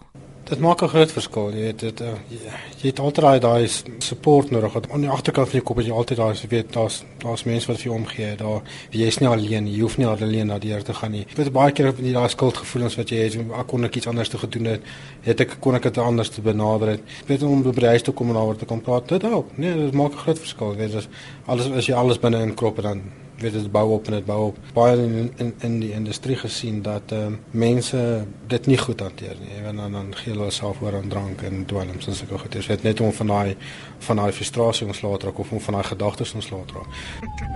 Dit 0.51 0.59
maak 0.59 0.83
'n 0.83 0.89
groot 0.89 1.13
verskil. 1.13 1.51
Jy 1.55 1.61
weet 1.61 1.79
dit 1.79 2.01
uh, 2.01 2.07
jy, 2.29 2.39
jy 2.83 2.89
het 2.91 2.99
altyd 2.99 3.43
daai 3.43 3.69
support 3.99 4.51
nodig. 4.51 4.75
Aan 4.91 5.05
die 5.05 5.11
agterkant 5.11 5.47
van 5.49 5.59
jou 5.59 5.63
kop 5.63 5.79
is 5.79 5.87
jy 5.87 5.93
altyd 5.95 6.19
daar, 6.19 6.35
jy 6.35 6.49
weet 6.49 6.73
daar's 6.73 7.05
daar's 7.23 7.45
mense 7.45 7.67
wat 7.71 7.77
vir 7.77 7.85
jou 7.85 7.95
omgee. 7.95 8.35
Daar 8.37 8.63
jy's 8.91 9.21
nie 9.21 9.29
alleen. 9.29 9.69
Jy 9.71 9.81
hoef 9.81 9.97
nie 9.99 10.07
alleen 10.07 10.51
na 10.51 10.59
deur 10.59 10.83
te 10.83 10.95
gaan 10.95 11.15
nie. 11.15 11.23
Jy 11.29 11.37
weet 11.37 11.53
baie 11.53 11.73
keer 11.73 11.93
op 11.93 12.03
die 12.03 12.13
daai 12.13 12.29
skuldgevoelens 12.29 12.99
wat 12.99 13.15
jy 13.15 13.23
het, 13.23 13.39
ek 13.61 13.67
kon 13.67 13.85
ek 13.85 13.97
iets 13.97 14.11
anders 14.11 14.29
te 14.29 14.43
gedoen 14.43 14.65
het. 14.65 14.91
Het 15.23 15.41
ek 15.41 15.57
kon 15.61 15.75
ek 15.79 15.83
dit 15.83 15.99
anders 15.99 16.35
te 16.35 16.43
benader 16.43 16.97
het. 16.97 17.01
Jy 17.21 17.27
weet 17.27 17.47
om 17.47 17.63
by 17.63 17.79
die 17.79 17.95
huis 17.95 18.03
te 18.03 18.13
kom 18.13 18.35
en 18.35 18.35
daaroor 18.35 18.57
te 18.57 18.67
kom 18.67 18.81
praat. 18.81 19.09
Dit 19.09 19.23
help. 19.23 19.55
Nee, 19.55 19.75
dit 19.75 19.95
maak 19.95 20.19
'n 20.19 20.25
groot 20.27 20.39
verskil. 20.39 20.73
Jy 20.73 20.79
weet 20.79 20.95
as 20.95 21.09
alles 21.47 21.71
as 21.71 21.87
jy 21.87 21.95
alles 21.95 22.19
binne 22.19 22.43
in 22.43 22.55
krop 22.55 22.83
dan 22.83 23.03
weet 23.41 23.53
dit 23.53 23.71
bou 23.73 23.91
op 23.93 24.07
en 24.07 24.13
dit 24.13 24.25
bou 24.25 24.47
op. 24.47 24.59
Baie 24.73 24.97
in 24.97 25.33
in 25.37 25.55
in 25.59 25.79
die 25.81 25.93
industrie 25.93 26.37
gesien 26.37 26.83
dat 26.83 27.13
ehm 27.13 27.33
uh, 27.33 27.39
mense 27.51 28.25
dit 28.47 28.67
nie 28.67 28.79
goed 28.79 29.01
hanteer 29.01 29.37
nie. 29.41 29.51
Ewen 29.59 29.77
dan 29.77 29.93
dan 29.93 30.15
gee 30.17 30.33
hulle 30.33 30.51
self 30.51 30.81
oor 30.83 30.95
aan 30.95 31.09
drank 31.09 31.43
en 31.43 31.65
dwelms 31.67 32.07
en 32.07 32.15
sulke 32.15 32.39
goeie. 32.39 32.67
Dit 32.67 32.83
net 32.83 33.01
om 33.01 33.13
van 33.13 33.27
daai 33.27 33.57
van 33.99 34.17
daai 34.17 34.33
frustrasie 34.33 34.87
ontslae 34.87 35.19
te 35.19 35.27
raak 35.27 35.39
of 35.39 35.51
om 35.51 35.61
van 35.61 35.75
daai 35.75 35.87
gedagtes 35.87 36.35
ontslae 36.35 36.65
te 36.65 36.75
raak. 36.75 36.89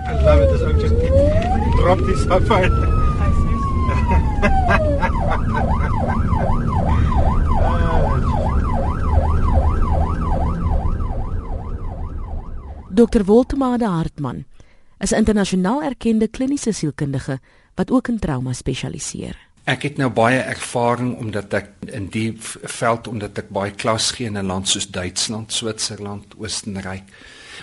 I 0.09 0.23
love 0.23 0.43
it 0.43 0.51
as 0.51 0.61
I'm 0.61 0.79
just 0.79 0.95
drop 1.77 1.99
this 2.05 2.21
stuff 2.21 2.49
out. 2.49 2.71
Dr. 12.95 13.25
Woltemade 13.25 13.85
Hartman 13.85 14.45
is 15.05 15.11
'n 15.11 15.21
internasionaal 15.21 15.83
erkende 15.83 16.27
kliniese 16.27 16.71
sielkundige 16.71 17.39
wat 17.75 17.91
ook 17.91 18.07
in 18.07 18.19
trauma 18.19 18.53
spesialiseer. 18.53 19.37
Ek 19.63 19.83
het 19.83 19.97
nou 19.97 20.09
baie 20.09 20.39
ervaring 20.39 21.17
omdat 21.17 21.53
ek 21.53 21.69
in 21.85 22.07
die 22.09 22.33
veld 22.63 23.07
omdat 23.07 23.37
ek 23.37 23.49
baie 23.49 23.71
klas 23.71 24.11
gee 24.11 24.25
in 24.25 24.37
'n 24.37 24.45
land 24.45 24.67
soos 24.67 24.87
Duitsland, 24.91 25.53
Switserland, 25.53 26.25
Oostenryk. 26.37 27.03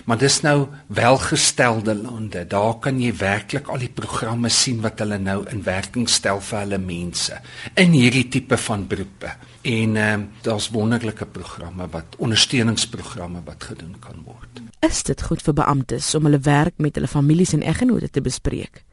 Maar 0.05 0.17
dis 0.17 0.41
nou 0.41 0.67
welgestelde 0.87 1.95
lande. 1.95 2.47
Daar 2.47 2.79
kan 2.79 3.01
jy 3.01 3.13
werklik 3.17 3.67
al 3.67 3.83
die 3.83 3.91
programme 3.93 4.49
sien 4.49 4.81
wat 4.81 4.99
hulle 4.99 5.17
nou 5.17 5.43
in 5.49 5.63
werking 5.63 6.09
stel 6.09 6.41
vir 6.41 6.59
hulle 6.59 6.77
mense 6.77 7.39
in 7.79 7.91
hierdie 7.95 8.27
tipe 8.27 8.57
van 8.57 8.87
beroepe. 8.87 9.35
En 9.61 9.95
ehm 9.95 10.21
uh, 10.21 10.41
daar's 10.41 10.69
wonderlike 10.69 11.25
programme 11.25 11.87
wat 11.91 12.17
ondersteuningsprogramme 12.17 13.41
wat 13.45 13.63
gedoen 13.63 13.95
kan 13.99 14.23
word. 14.25 14.61
Is 14.79 15.03
dit 15.03 15.21
goed 15.21 15.41
vir 15.41 15.53
beamptes 15.53 16.15
om 16.15 16.25
hulle 16.27 16.39
werk 16.43 16.73
met 16.77 16.95
hulle 16.95 17.07
families 17.07 17.53
en 17.53 17.63
eggenote 17.63 18.09
te 18.09 18.21
bespreek? 18.21 18.83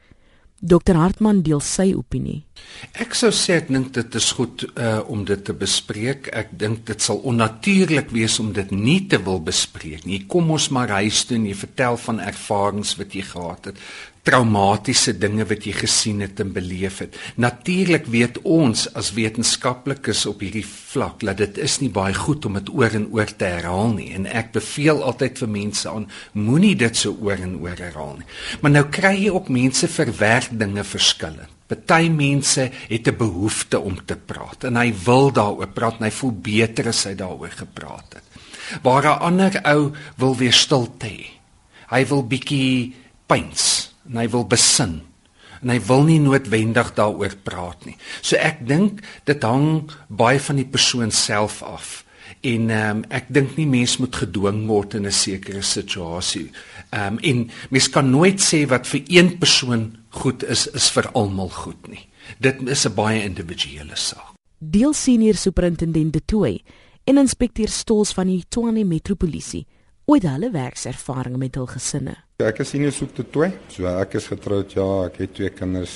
Dr 0.60 0.98
Hartman 1.00 1.40
deel 1.42 1.62
sy 1.64 1.90
opinie. 1.96 2.42
Ek 3.00 3.16
sou 3.16 3.30
sê 3.32 3.56
ek 3.62 3.70
dink 3.72 3.94
dit 3.96 4.16
is 4.20 4.28
goed 4.36 4.66
uh, 4.68 5.00
om 5.08 5.24
dit 5.24 5.40
te 5.44 5.54
bespreek. 5.56 6.28
Ek 6.36 6.52
dink 6.60 6.84
dit 6.90 7.00
sal 7.00 7.22
onnatuurlik 7.24 8.12
wees 8.12 8.36
om 8.42 8.52
dit 8.56 8.74
nie 8.76 9.00
te 9.08 9.18
wil 9.24 9.40
bespreek 9.44 10.04
nie. 10.04 10.26
Kom 10.28 10.52
ons 10.52 10.68
maar 10.76 10.92
huis 11.00 11.24
toe 11.24 11.38
en 11.40 11.48
jy 11.48 11.56
vertel 11.56 11.96
van 12.04 12.20
ervarings 12.28 12.92
wat 13.00 13.16
jy 13.16 13.24
gehad 13.32 13.72
het 13.72 13.80
traumatiese 14.30 15.16
dinge 15.18 15.44
wat 15.50 15.64
jy 15.66 15.72
gesien 15.74 16.20
het 16.22 16.38
en 16.42 16.52
beleef 16.54 17.00
het. 17.02 17.16
Natuurlik 17.40 18.06
weet 18.12 18.38
ons 18.46 18.86
as 18.98 19.10
wetenskaplikes 19.16 20.22
op 20.30 20.44
hierdie 20.44 20.66
vlak 20.66 21.24
dat 21.26 21.40
dit 21.40 21.58
is 21.64 21.80
nie 21.82 21.90
baie 21.90 22.14
goed 22.14 22.46
om 22.46 22.58
dit 22.60 22.70
oor 22.70 22.94
en 22.94 23.08
oor 23.10 23.30
te 23.30 23.48
herhaal 23.48 23.94
nie 23.96 24.10
en 24.14 24.28
ek 24.30 24.52
beveel 24.54 25.02
altyd 25.06 25.42
vir 25.42 25.50
mense 25.50 25.90
aan 25.90 26.06
moenie 26.38 26.76
dit 26.78 26.96
so 26.96 27.16
oor 27.18 27.42
en 27.42 27.58
oor 27.58 27.74
herhaal 27.74 28.20
nie. 28.20 28.28
Maar 28.62 28.74
nou 28.76 28.84
kry 29.00 29.14
jy 29.24 29.34
ook 29.34 29.50
mense 29.50 29.90
verwerk 29.90 30.54
dinge 30.62 30.86
verskillend. 30.86 31.56
Party 31.70 32.08
mense 32.10 32.70
het 32.90 33.06
'n 33.06 33.16
behoefte 33.16 33.78
om 33.78 33.98
te 34.04 34.16
praat 34.16 34.64
en 34.64 34.76
hy 34.76 34.92
wil 35.04 35.30
daaroor 35.30 35.68
praat 35.68 35.98
en 35.98 36.06
hy 36.06 36.10
voel 36.10 36.32
beter 36.32 36.88
as 36.88 37.04
hy 37.04 37.14
daaroor 37.14 37.54
gepraat 37.54 38.14
het. 38.14 38.24
Waar 38.82 39.04
'n 39.04 39.20
ander 39.20 39.60
ou 39.62 39.92
wil 40.16 40.36
weer 40.36 40.52
stilte 40.52 41.06
hê. 41.06 41.26
Hy 41.90 42.06
wil 42.06 42.26
bietjie 42.26 42.94
pyns 43.26 43.89
en 44.08 44.16
hy 44.16 44.28
wil 44.28 44.46
besin 44.46 45.00
en 45.62 45.72
hy 45.72 45.80
wil 45.88 46.06
nie 46.08 46.20
noodwendig 46.22 46.94
daaroor 46.96 47.34
praat 47.44 47.84
nie. 47.88 47.96
So 48.22 48.38
ek 48.40 48.62
dink 48.68 49.02
dit 49.28 49.42
hang 49.44 49.90
baie 50.08 50.40
van 50.40 50.60
die 50.60 50.68
persoon 50.68 51.12
self 51.14 51.60
af. 51.66 52.00
En 52.46 52.70
ehm 52.70 53.02
um, 53.02 53.02
ek 53.12 53.28
dink 53.28 53.56
nie 53.58 53.68
mens 53.68 53.98
moet 54.00 54.16
gedwing 54.16 54.62
word 54.68 54.94
in 54.96 55.06
'n 55.06 55.12
sekere 55.12 55.62
situasie. 55.62 56.50
Ehm 56.90 57.18
um, 57.18 57.18
en 57.18 57.50
mens 57.70 57.88
kan 57.90 58.10
nooit 58.10 58.40
sê 58.40 58.66
wat 58.66 58.86
vir 58.86 59.02
een 59.08 59.38
persoon 59.38 59.96
goed 60.10 60.44
is 60.44 60.66
is 60.66 60.90
vir 60.90 61.10
almal 61.12 61.48
goed 61.48 61.88
nie. 61.88 62.08
Dit 62.38 62.62
is 62.68 62.86
'n 62.86 62.94
baie 62.94 63.22
individuele 63.22 63.96
saak. 63.96 64.32
Deel 64.58 64.92
senior 64.92 65.34
superintendent 65.34 66.12
De 66.12 66.22
Tooy 66.24 66.62
en 67.04 67.18
inspekteur 67.18 67.68
Stols 67.68 68.12
van 68.12 68.26
die 68.26 68.44
Tshwane 68.48 68.84
Metropolisie 68.84 69.66
ooit 70.10 70.26
hulle 70.26 70.50
werkservaring 70.50 71.36
met 71.38 71.54
hul 71.58 71.68
gesinne. 71.70 72.16
Ek 72.42 72.62
is 72.64 72.72
senior 72.72 72.94
soek 72.94 73.12
te 73.14 73.24
toe. 73.30 73.50
So 73.70 73.86
ek 73.90 74.16
is 74.18 74.26
getroud 74.32 74.74
ja, 74.74 74.86
ek 75.06 75.20
het 75.22 75.34
twee 75.38 75.50
kinders, 75.54 75.94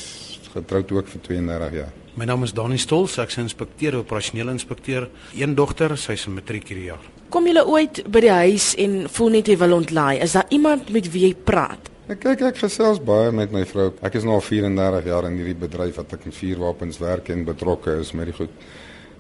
getroud 0.54 0.92
ook 0.94 1.10
vir 1.10 1.22
32 1.30 1.78
jaar. 1.80 1.92
My 2.14 2.28
naam 2.30 2.46
is 2.46 2.52
Dani 2.54 2.78
Stols, 2.78 3.16
ek's 3.18 3.38
'n 3.38 3.48
inspekteur, 3.48 3.96
operasionele 3.98 4.52
inspekteur. 4.52 5.08
Een 5.34 5.54
dogter, 5.54 5.96
sy's 5.98 6.26
'n 6.26 6.34
matriek 6.34 6.68
hierdie 6.68 6.86
jaar. 6.92 7.02
Kom 7.28 7.46
julle 7.46 7.66
ooit 7.66 8.04
by 8.08 8.20
die 8.20 8.30
huis 8.30 8.74
en 8.76 9.08
voel 9.08 9.30
net 9.30 9.46
jy 9.48 9.56
wil 9.56 9.72
ontlaai? 9.72 10.22
Is 10.22 10.32
daar 10.32 10.46
iemand 10.48 10.90
met 10.90 11.10
wie 11.10 11.26
jy 11.26 11.34
praat? 11.34 11.90
Ek 12.06 12.20
kyk 12.20 12.42
ek 12.42 12.56
gesels 12.56 13.00
baie 13.00 13.32
met 13.32 13.50
my 13.50 13.64
vrou. 13.64 13.92
Ek 14.02 14.14
is 14.14 14.24
nou 14.24 14.34
al 14.34 14.40
34 14.40 15.04
jaar 15.04 15.24
in 15.24 15.36
hierdie 15.36 15.54
bedryf 15.56 15.96
wat 15.96 16.12
ek 16.12 16.24
met 16.24 16.34
vuurwapens 16.34 16.98
werk 16.98 17.28
en 17.28 17.44
betrokke 17.44 17.98
is 18.00 18.12
met 18.12 18.26
die 18.26 18.34
goed. 18.34 18.50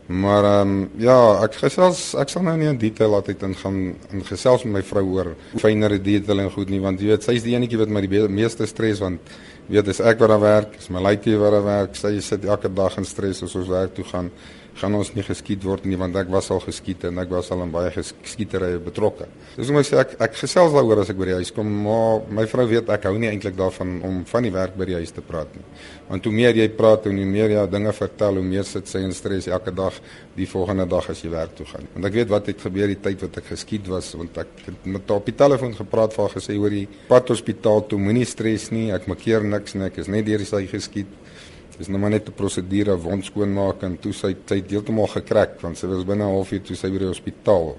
Maar 0.06 0.44
ehm 0.44 0.68
um, 0.68 0.88
ja, 1.00 1.16
ek 1.46 1.54
gesels 1.62 2.12
ek 2.20 2.28
sal 2.28 2.42
nou 2.44 2.56
nie 2.60 2.68
in 2.68 2.78
detail 2.78 3.14
altyd 3.16 3.42
ingaan 3.46 3.78
in 4.12 4.24
gesels 4.28 4.66
met 4.66 4.74
my 4.74 4.82
vrou 4.84 5.04
oor 5.14 5.30
fynere 5.62 5.96
detail 5.96 6.42
en 6.44 6.50
goed 6.52 6.68
nie 6.68 6.80
want 6.82 7.00
jy 7.00 7.08
weet 7.14 7.24
sy 7.24 7.38
is 7.38 7.46
die 7.46 7.54
enetjie 7.56 7.80
wat 7.80 7.88
my 7.88 8.02
die 8.04 8.26
meeste 8.28 8.68
stres 8.68 9.00
want 9.00 9.32
weet 9.72 9.88
dis 9.88 10.02
ek 10.04 10.20
wat 10.20 10.28
daar 10.28 10.42
werk, 10.42 10.76
is 10.76 10.90
my 10.92 11.00
laaitjie 11.00 11.38
wat 11.40 11.56
daar 11.56 11.64
werk. 11.64 11.96
Sy 11.96 12.18
sit 12.20 12.44
elke 12.44 12.68
dag 12.68 12.98
in 13.00 13.08
stres 13.08 13.40
as 13.46 13.56
ons 13.56 13.70
werk 13.72 13.94
toe 13.96 14.04
gaan 14.10 14.28
gaan 14.80 14.94
ons 14.98 15.12
nie 15.14 15.22
geskiet 15.26 15.62
word 15.66 15.84
nie 15.86 15.98
want 15.98 16.16
ek 16.18 16.30
was 16.32 16.50
al 16.50 16.60
geskiet 16.64 17.04
en 17.08 17.20
ek 17.22 17.30
was 17.30 17.50
al 17.54 17.62
in 17.64 17.72
baie 17.74 17.92
geskieterye 17.94 18.80
betrokke. 18.82 19.28
Dis 19.54 19.70
hoe 19.70 19.78
ek 19.80 19.88
sê 19.88 20.00
ek 20.00 20.14
ek 20.26 20.38
gesels 20.40 20.74
daaroor 20.74 21.04
as 21.04 21.12
ek 21.12 21.18
by 21.20 21.28
die 21.30 21.36
huis 21.38 21.52
kom, 21.54 21.70
maar 21.84 22.24
my 22.34 22.46
vrou 22.50 22.66
weet 22.70 22.90
ek 22.94 23.06
hou 23.08 23.14
nie 23.18 23.30
eintlik 23.30 23.56
daarvan 23.58 24.00
om 24.06 24.22
van 24.30 24.46
die 24.46 24.52
werk 24.54 24.74
by 24.78 24.88
die 24.90 24.98
huis 24.98 25.14
te 25.14 25.22
praat 25.24 25.54
nie. 25.54 25.64
Want 26.08 26.26
hoe 26.26 26.34
meer 26.34 26.58
jy 26.58 26.68
praat 26.76 27.06
en 27.10 27.20
hoe 27.22 27.28
meer 27.28 27.54
jy 27.54 27.64
dinge 27.70 27.94
vertel, 27.96 28.40
hoe 28.40 28.46
meer 28.46 28.66
sit 28.68 28.90
sy 28.90 29.04
in 29.06 29.14
stres 29.16 29.48
elke 29.48 29.72
dag 29.74 29.96
die 30.34 30.48
volgende 30.50 30.88
dag 30.90 31.08
as 31.10 31.22
jy 31.22 31.30
werk 31.32 31.54
toe 31.58 31.66
gaan. 31.70 31.86
Want 31.94 32.10
ek 32.10 32.18
weet 32.18 32.32
wat 32.34 32.50
het 32.50 32.66
gebeur 32.66 32.90
die 32.90 33.00
tyd 33.06 33.22
wat 33.24 33.38
ek 33.40 33.52
geskiet 33.54 33.90
was 33.92 34.10
want 34.18 34.42
ek 34.42 34.64
het 34.66 34.86
met 34.86 35.06
haar 35.08 35.22
op 35.22 35.30
die 35.30 35.38
telefoon 35.38 35.76
gepraat 35.78 36.16
vir 36.16 36.26
haar 36.26 36.34
gesê 36.34 36.58
hoor 36.58 36.74
jy 36.74 36.86
pad 37.08 37.30
hospitaal 37.30 37.86
toe 37.88 38.00
moenie 38.00 38.26
stres 38.28 38.70
nie, 38.74 38.88
ek 38.94 39.06
maak 39.10 39.22
keer 39.22 39.46
niks 39.46 39.78
nie, 39.78 39.86
ek 39.86 40.02
is 40.02 40.10
net 40.10 40.26
deur 40.26 40.42
die 40.42 40.50
sy 40.50 40.64
geskiet. 40.70 41.20
Dis 41.78 41.88
nou 41.88 41.98
maar 41.98 42.10
net 42.10 42.28
'n 42.28 42.32
prosedure 42.32 42.96
wond 42.96 43.24
skoonmaak 43.24 43.82
en 43.82 43.98
toe 43.98 44.12
sy 44.12 44.36
sy 44.46 44.62
heeltemal 44.68 45.06
gekrek 45.06 45.60
want 45.60 45.78
sy 45.78 45.86
was 45.86 46.04
binne 46.04 46.24
'n 46.24 46.34
halfuur 46.34 46.62
toe 46.62 46.76
sy 46.76 46.90
by 46.90 46.98
die 46.98 47.06
hospitaal. 47.06 47.76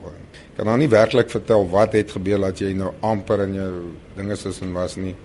Kan 0.58 0.66
nou 0.66 0.78
nie 0.78 0.90
werklik 0.90 1.30
vertel 1.30 1.70
wat 1.70 1.94
het 1.94 2.12
gebeur 2.12 2.40
dat 2.40 2.60
jy 2.60 2.74
nou 2.74 2.94
amper 3.02 3.42
in 3.42 3.54
jou 3.54 3.72
dinge 4.16 4.36
soos 4.36 4.62
en 4.62 4.74
was 4.74 4.96
nie. 4.96 5.16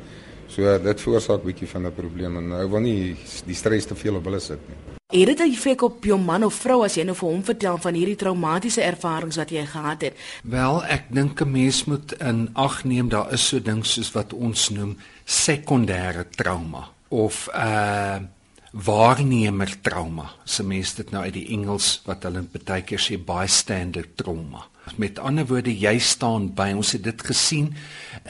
So 0.49 0.79
dit 0.79 1.01
veroorsaak 1.01 1.43
bietjie 1.43 1.69
van 1.69 1.87
'n 1.87 1.93
probleem 1.93 2.37
en 2.37 2.49
nou 2.49 2.71
wil 2.71 2.81
nie 2.81 3.17
die 3.47 3.55
stres 3.55 3.87
te 3.87 3.95
veel 3.95 4.17
op 4.17 4.25
hulle 4.25 4.41
sit 4.41 4.59
nie. 4.69 4.77
Het 5.11 5.27
dit 5.27 5.41
'n 5.41 5.53
effek 5.53 5.83
op 5.83 6.05
jou 6.05 6.19
man 6.19 6.45
of 6.45 6.55
vrou 6.55 6.85
as 6.85 6.95
jy 6.95 7.05
nou 7.05 7.15
vir 7.15 7.29
hom 7.29 7.43
vertel 7.43 7.79
van 7.79 7.95
hierdie 7.95 8.17
traumatiese 8.17 8.83
ervarings 8.83 9.37
wat 9.37 9.51
jy 9.51 9.67
gehad 9.67 10.03
het? 10.03 10.15
Wel, 10.43 10.85
ek 10.85 11.05
dink 11.11 11.41
'n 11.41 11.51
mens 11.51 11.85
moet 11.85 12.13
in 12.13 12.51
ag 12.55 12.85
neem 12.85 13.09
daar 13.09 13.33
is 13.33 13.49
so 13.49 13.59
ding 13.59 13.85
soos 13.85 14.13
wat 14.13 14.33
ons 14.33 14.71
noem 14.71 14.97
sekondêre 15.25 16.25
trauma 16.31 16.89
of 17.09 17.49
uh 17.55 18.19
waarnemer 18.71 19.73
trauma. 19.83 20.31
Se 20.45 20.63
mense 20.63 20.97
dit 21.01 21.11
nou 21.11 21.23
uit 21.25 21.35
die 21.35 21.49
Engels 21.57 22.01
wat 22.07 22.27
hulle 22.29 22.45
baie 22.55 22.85
keer 22.87 23.03
sê 23.03 23.19
bystander 23.19 24.07
trauma. 24.15 24.67
Met 24.99 25.19
ander 25.19 25.47
woorde, 25.47 25.73
jy 25.75 25.99
staan 26.03 26.51
by 26.57 26.71
ons 26.75 26.95
het 26.97 27.05
dit 27.07 27.23
gesien 27.23 27.71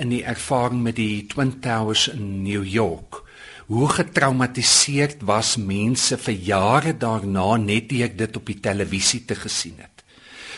in 0.00 0.12
die 0.12 0.25
ervaring 0.25 0.82
met 0.85 0.99
die 0.99 1.26
Twin 1.28 1.59
Towers 1.62 2.09
in 2.12 2.42
New 2.44 2.64
York. 2.66 3.23
Hoe 3.70 3.87
getraumatiseerd 3.88 5.23
was 5.28 5.54
mense 5.56 6.18
vir 6.18 6.35
jare 6.35 6.92
daarna 6.99 7.54
net 7.56 7.88
deur 7.92 8.11
dit 8.16 8.37
op 8.37 8.50
die 8.50 8.59
televisie 8.61 9.23
te 9.25 9.38
gesien 9.38 9.78
het. 9.78 10.02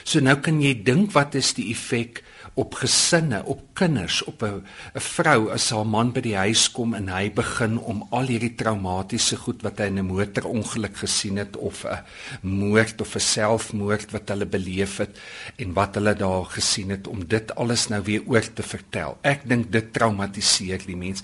So 0.03 0.23
nou 0.25 0.39
kan 0.43 0.63
jy 0.63 0.75
dink 0.83 1.13
wat 1.15 1.37
is 1.39 1.53
die 1.55 1.69
effek 1.75 2.23
op 2.55 2.75
gesinne, 2.75 3.45
op 3.45 3.61
kinders, 3.73 4.25
op 4.25 4.43
'n 4.43 4.63
'n 4.95 5.01
vrou 5.01 5.51
as 5.51 5.71
haar 5.71 5.87
man 5.87 6.13
by 6.13 6.21
die 6.21 6.37
huis 6.37 6.71
kom 6.71 6.95
en 6.95 7.09
hy 7.09 7.33
begin 7.33 7.79
om 7.79 8.07
al 8.11 8.27
hierdie 8.27 8.55
traumatiese 8.55 9.37
goed 9.37 9.63
wat 9.63 9.79
hy 9.79 9.85
in 9.85 9.99
'n 9.99 10.07
motorongeluk 10.07 10.97
gesien 10.97 11.37
het 11.37 11.57
of 11.57 11.85
'n 11.85 12.03
moord 12.43 13.01
of 13.01 13.15
'n 13.15 13.21
selfmoord 13.21 14.11
wat 14.11 14.29
hulle 14.29 14.47
beleef 14.47 14.97
het 14.97 15.19
en 15.57 15.73
wat 15.73 15.95
hulle 15.95 16.15
daar 16.15 16.45
gesien 16.45 16.91
het 16.91 17.07
om 17.07 17.27
dit 17.27 17.55
alles 17.55 17.89
nou 17.89 18.03
weer 18.03 18.23
oor 18.27 18.53
te 18.53 18.63
vertel. 18.63 19.19
Ek 19.23 19.41
dink 19.49 19.73
dit 19.73 19.93
traumatiseer 19.93 20.83
die 20.87 20.97
mens 20.97 21.23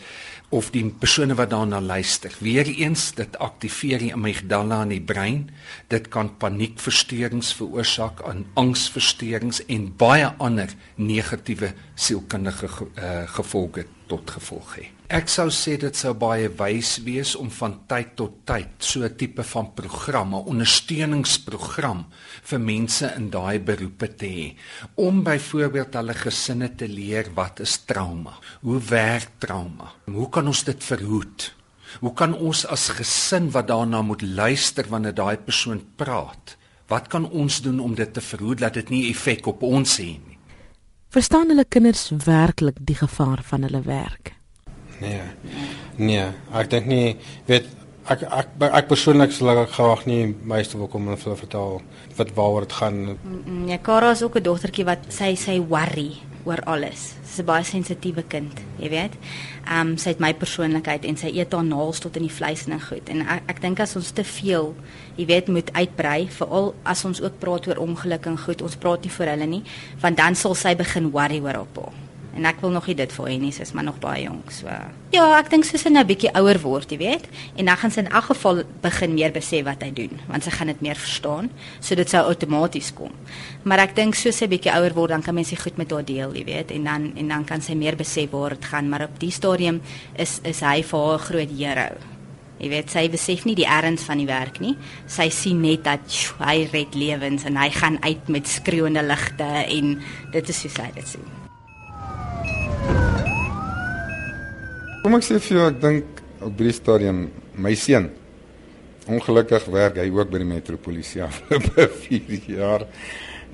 of 0.48 0.70
die 0.72 0.84
persone 0.88 1.36
wat 1.36 1.50
daarna 1.52 1.80
luister. 1.80 2.32
Weereens 2.40 3.10
dit 3.14 3.38
aktiveer 3.38 4.00
die 4.00 4.12
amygdala 4.16 4.80
in 4.86 4.94
die 4.94 5.04
brein. 5.04 5.42
Dit 5.92 6.08
kan 6.08 6.30
paniekversteurings 6.40 7.52
veroorsaak, 7.58 8.22
aan 8.24 8.46
angsversteurings 8.56 9.64
en 9.66 9.90
baie 10.00 10.30
ander 10.38 10.72
negatiewe 10.96 11.74
sielkundige 11.94 12.68
uh, 12.68 13.26
gevolge 13.36 13.86
tot 14.08 14.30
gevolg 14.38 14.78
hê. 14.80 14.88
Ek 15.08 15.30
sou 15.32 15.46
sê 15.48 15.78
dit 15.80 15.96
sou 15.96 16.10
baie 16.20 16.50
wys 16.52 16.98
wees 17.00 17.30
om 17.40 17.48
van 17.48 17.78
tyd 17.88 18.10
tot 18.20 18.34
tyd 18.44 18.84
so 18.84 19.00
'n 19.06 19.16
tipe 19.16 19.42
van 19.42 19.72
program, 19.72 20.34
'n 20.34 20.48
ondersteuningsprogram 20.52 22.04
vir 22.44 22.60
mense 22.60 23.06
in 23.16 23.30
daai 23.30 23.58
beroepe 23.58 24.08
te 24.16 24.26
hê 24.26 24.56
om 24.96 25.22
byvoorbeeld 25.24 25.94
hulle 25.94 26.14
gesinne 26.14 26.76
te 26.76 26.86
leer 26.86 27.32
wat 27.34 27.60
is 27.60 27.78
trauma? 27.86 28.36
Hoe 28.60 28.80
werk 28.80 29.30
trauma? 29.38 29.94
Hoe 30.04 30.28
kan 30.28 30.46
ons 30.46 30.64
dit 30.64 30.84
verhoed? 30.84 31.54
Hoe 32.00 32.14
kan 32.14 32.34
ons 32.34 32.66
as 32.66 32.88
gesin 32.88 33.50
wat 33.50 33.68
daarna 33.68 34.02
moet 34.02 34.22
luister 34.22 34.84
wanneer 34.88 35.14
daai 35.14 35.36
persoon 35.38 35.80
praat? 35.96 36.56
Wat 36.88 37.08
kan 37.08 37.30
ons 37.30 37.62
doen 37.62 37.80
om 37.80 37.94
dit 37.94 38.12
te 38.12 38.20
verhoed 38.20 38.58
dat 38.58 38.74
dit 38.74 38.90
nie 38.90 39.10
effek 39.10 39.46
op 39.46 39.62
ons 39.62 39.98
hê 39.98 40.20
nie? 40.20 40.38
Verstaan 41.08 41.48
hulle 41.48 41.64
kinders 41.64 42.10
werklik 42.24 42.76
die 42.80 42.96
gevaar 42.96 43.40
van 43.42 43.62
hulle 43.62 43.82
werk? 43.82 44.37
Nee. 45.00 45.22
Nee, 45.96 46.26
ek 46.54 46.70
dink 46.70 46.86
nie 46.86 47.16
weet 47.46 47.66
ek 48.08 48.22
ek 48.24 48.62
ek 48.72 48.88
persoonlik 48.88 49.32
sal 49.32 49.52
ek 49.52 49.74
graag 49.74 50.06
nie 50.08 50.22
meeste 50.48 50.78
wil 50.80 50.88
kom 50.88 51.10
en 51.12 51.20
vir 51.20 51.36
vertel 51.36 51.82
wat 52.16 52.32
waaroor 52.36 52.66
dit 52.66 52.78
gaan. 52.80 53.18
Ja, 53.68 53.78
Kara 53.78 54.10
is 54.10 54.22
ook 54.22 54.36
'n 54.36 54.42
dogtertjie 54.42 54.84
wat 54.84 54.98
sy 55.08 55.34
sy 55.34 55.60
worry 55.60 56.16
oor 56.44 56.60
alles. 56.64 57.14
Sy's 57.24 57.40
'n 57.40 57.44
baie 57.44 57.64
sensitiewe 57.64 58.22
kind, 58.22 58.60
jy 58.78 58.88
weet. 58.88 59.14
Ehm 59.68 59.88
um, 59.88 59.96
sy 59.98 60.10
het 60.10 60.20
my 60.20 60.32
persoonlikheid 60.34 61.04
en 61.04 61.16
sy 61.16 61.26
eet 61.26 61.52
haar 61.52 61.64
naels 61.64 62.00
tot 62.00 62.16
in 62.16 62.22
die 62.22 62.36
vleis 62.38 62.66
en 62.66 62.80
goed. 62.80 63.08
En 63.08 63.20
ek 63.20 63.42
ek 63.46 63.60
dink 63.60 63.80
as 63.80 63.96
ons 63.96 64.10
te 64.10 64.24
veel, 64.24 64.74
jy 65.16 65.26
weet, 65.26 65.48
moet 65.48 65.72
uitbrei, 65.72 66.28
veral 66.28 66.74
as 66.84 67.04
ons 67.04 67.20
ook 67.20 67.38
praat 67.38 67.66
oor 67.68 67.78
ongeluk 67.78 68.26
en 68.26 68.38
goed, 68.38 68.62
ons 68.62 68.76
praat 68.76 69.02
nie 69.02 69.10
vir 69.10 69.26
hulle 69.26 69.46
nie, 69.46 69.62
want 70.00 70.16
dan 70.16 70.34
sal 70.34 70.54
sy 70.54 70.74
begin 70.74 71.10
worry 71.10 71.40
oor 71.40 71.54
haar 71.54 71.72
pa. 71.72 72.07
En 72.36 72.44
ek 72.46 72.60
wil 72.62 72.70
nog 72.70 72.86
nie 72.86 72.94
dit 72.98 73.12
vir 73.12 73.30
sy 73.52 73.62
is 73.62 73.72
maar 73.72 73.84
nog 73.84 73.98
baie 73.98 74.22
jonk, 74.22 74.50
so. 74.50 74.68
Ja, 75.10 75.24
ek 75.38 75.50
dink 75.50 75.64
sy 75.64 75.78
sien 75.78 75.96
'n 75.96 76.06
bietjie 76.06 76.30
ouer 76.34 76.58
word, 76.60 76.90
jy 76.90 76.98
weet. 76.98 77.24
En 77.56 77.64
dan 77.64 77.76
gaan 77.76 77.90
sy 77.90 78.00
in 78.00 78.12
elk 78.12 78.24
geval 78.24 78.62
begin 78.82 79.14
meer 79.14 79.32
besef 79.32 79.64
wat 79.64 79.82
hy 79.82 79.90
doen, 79.90 80.20
want 80.28 80.44
sy 80.44 80.50
gaan 80.50 80.66
dit 80.66 80.80
meer 80.80 80.96
verstaan. 80.96 81.50
So 81.80 81.94
dit 81.94 82.08
sou 82.08 82.22
outomaties 82.24 82.92
kom. 82.94 83.10
Maar 83.64 83.78
ek 83.78 83.96
dink 83.96 84.14
so 84.14 84.30
sy 84.30 84.46
bietjie 84.46 84.72
ouer 84.72 84.94
word, 84.94 85.10
dan 85.10 85.22
kan 85.22 85.34
mens 85.34 85.50
dit 85.50 85.58
goed 85.58 85.76
met 85.76 85.90
haar 85.90 86.04
deel, 86.04 86.34
jy 86.34 86.44
weet. 86.44 86.70
En 86.70 86.84
dan 86.84 87.12
en 87.16 87.28
dan 87.28 87.44
kan 87.44 87.60
sy 87.60 87.74
meer 87.74 87.96
besef 87.96 88.30
waar 88.30 88.50
dit 88.50 88.64
gaan, 88.64 88.88
maar 88.88 89.02
op 89.02 89.18
die 89.18 89.30
stadium 89.30 89.80
is 90.16 90.40
is 90.44 90.60
hy 90.60 90.82
vir 90.82 90.98
haar 90.98 91.18
groot 91.18 91.50
hero. 91.50 91.96
Jy 92.58 92.68
weet 92.68 92.90
sy 92.90 93.08
besef 93.08 93.44
nie 93.44 93.54
die 93.54 93.66
erns 93.66 94.02
van 94.02 94.18
die 94.18 94.26
werk 94.26 94.58
nie. 94.60 94.74
Sy 95.06 95.28
sien 95.30 95.60
net 95.62 95.84
dat 95.84 96.06
tjoh, 96.10 96.42
hy 96.42 96.68
red 96.72 96.94
lewens 96.94 97.46
en 97.46 97.56
hy 97.56 97.70
gaan 97.70 97.98
uit 98.02 98.28
met 98.28 98.50
skreeuende 98.50 99.02
ligte 99.02 99.44
en 99.44 99.98
dit 100.32 100.48
is 100.48 100.62
hoe 100.66 100.70
sy 100.70 100.90
dit 100.94 101.14
sien. 101.16 101.37
Kom 105.08 105.16
ek 105.16 105.24
sê 105.24 105.38
vir 105.40 105.56
jou, 105.56 105.66
ek 105.70 105.76
dink 105.80 106.18
op 106.44 106.58
die 106.60 106.72
stadium 106.76 107.20
my 107.56 107.70
seun 107.80 108.10
ongelukkig 109.08 109.64
werk 109.72 109.94
hy 110.02 110.04
ook 110.12 110.28
by 110.28 110.42
die 110.42 110.48
metropolisie 110.50 111.22
afgelope 111.24 111.86
4 112.02 112.50
jaar. 112.52 112.84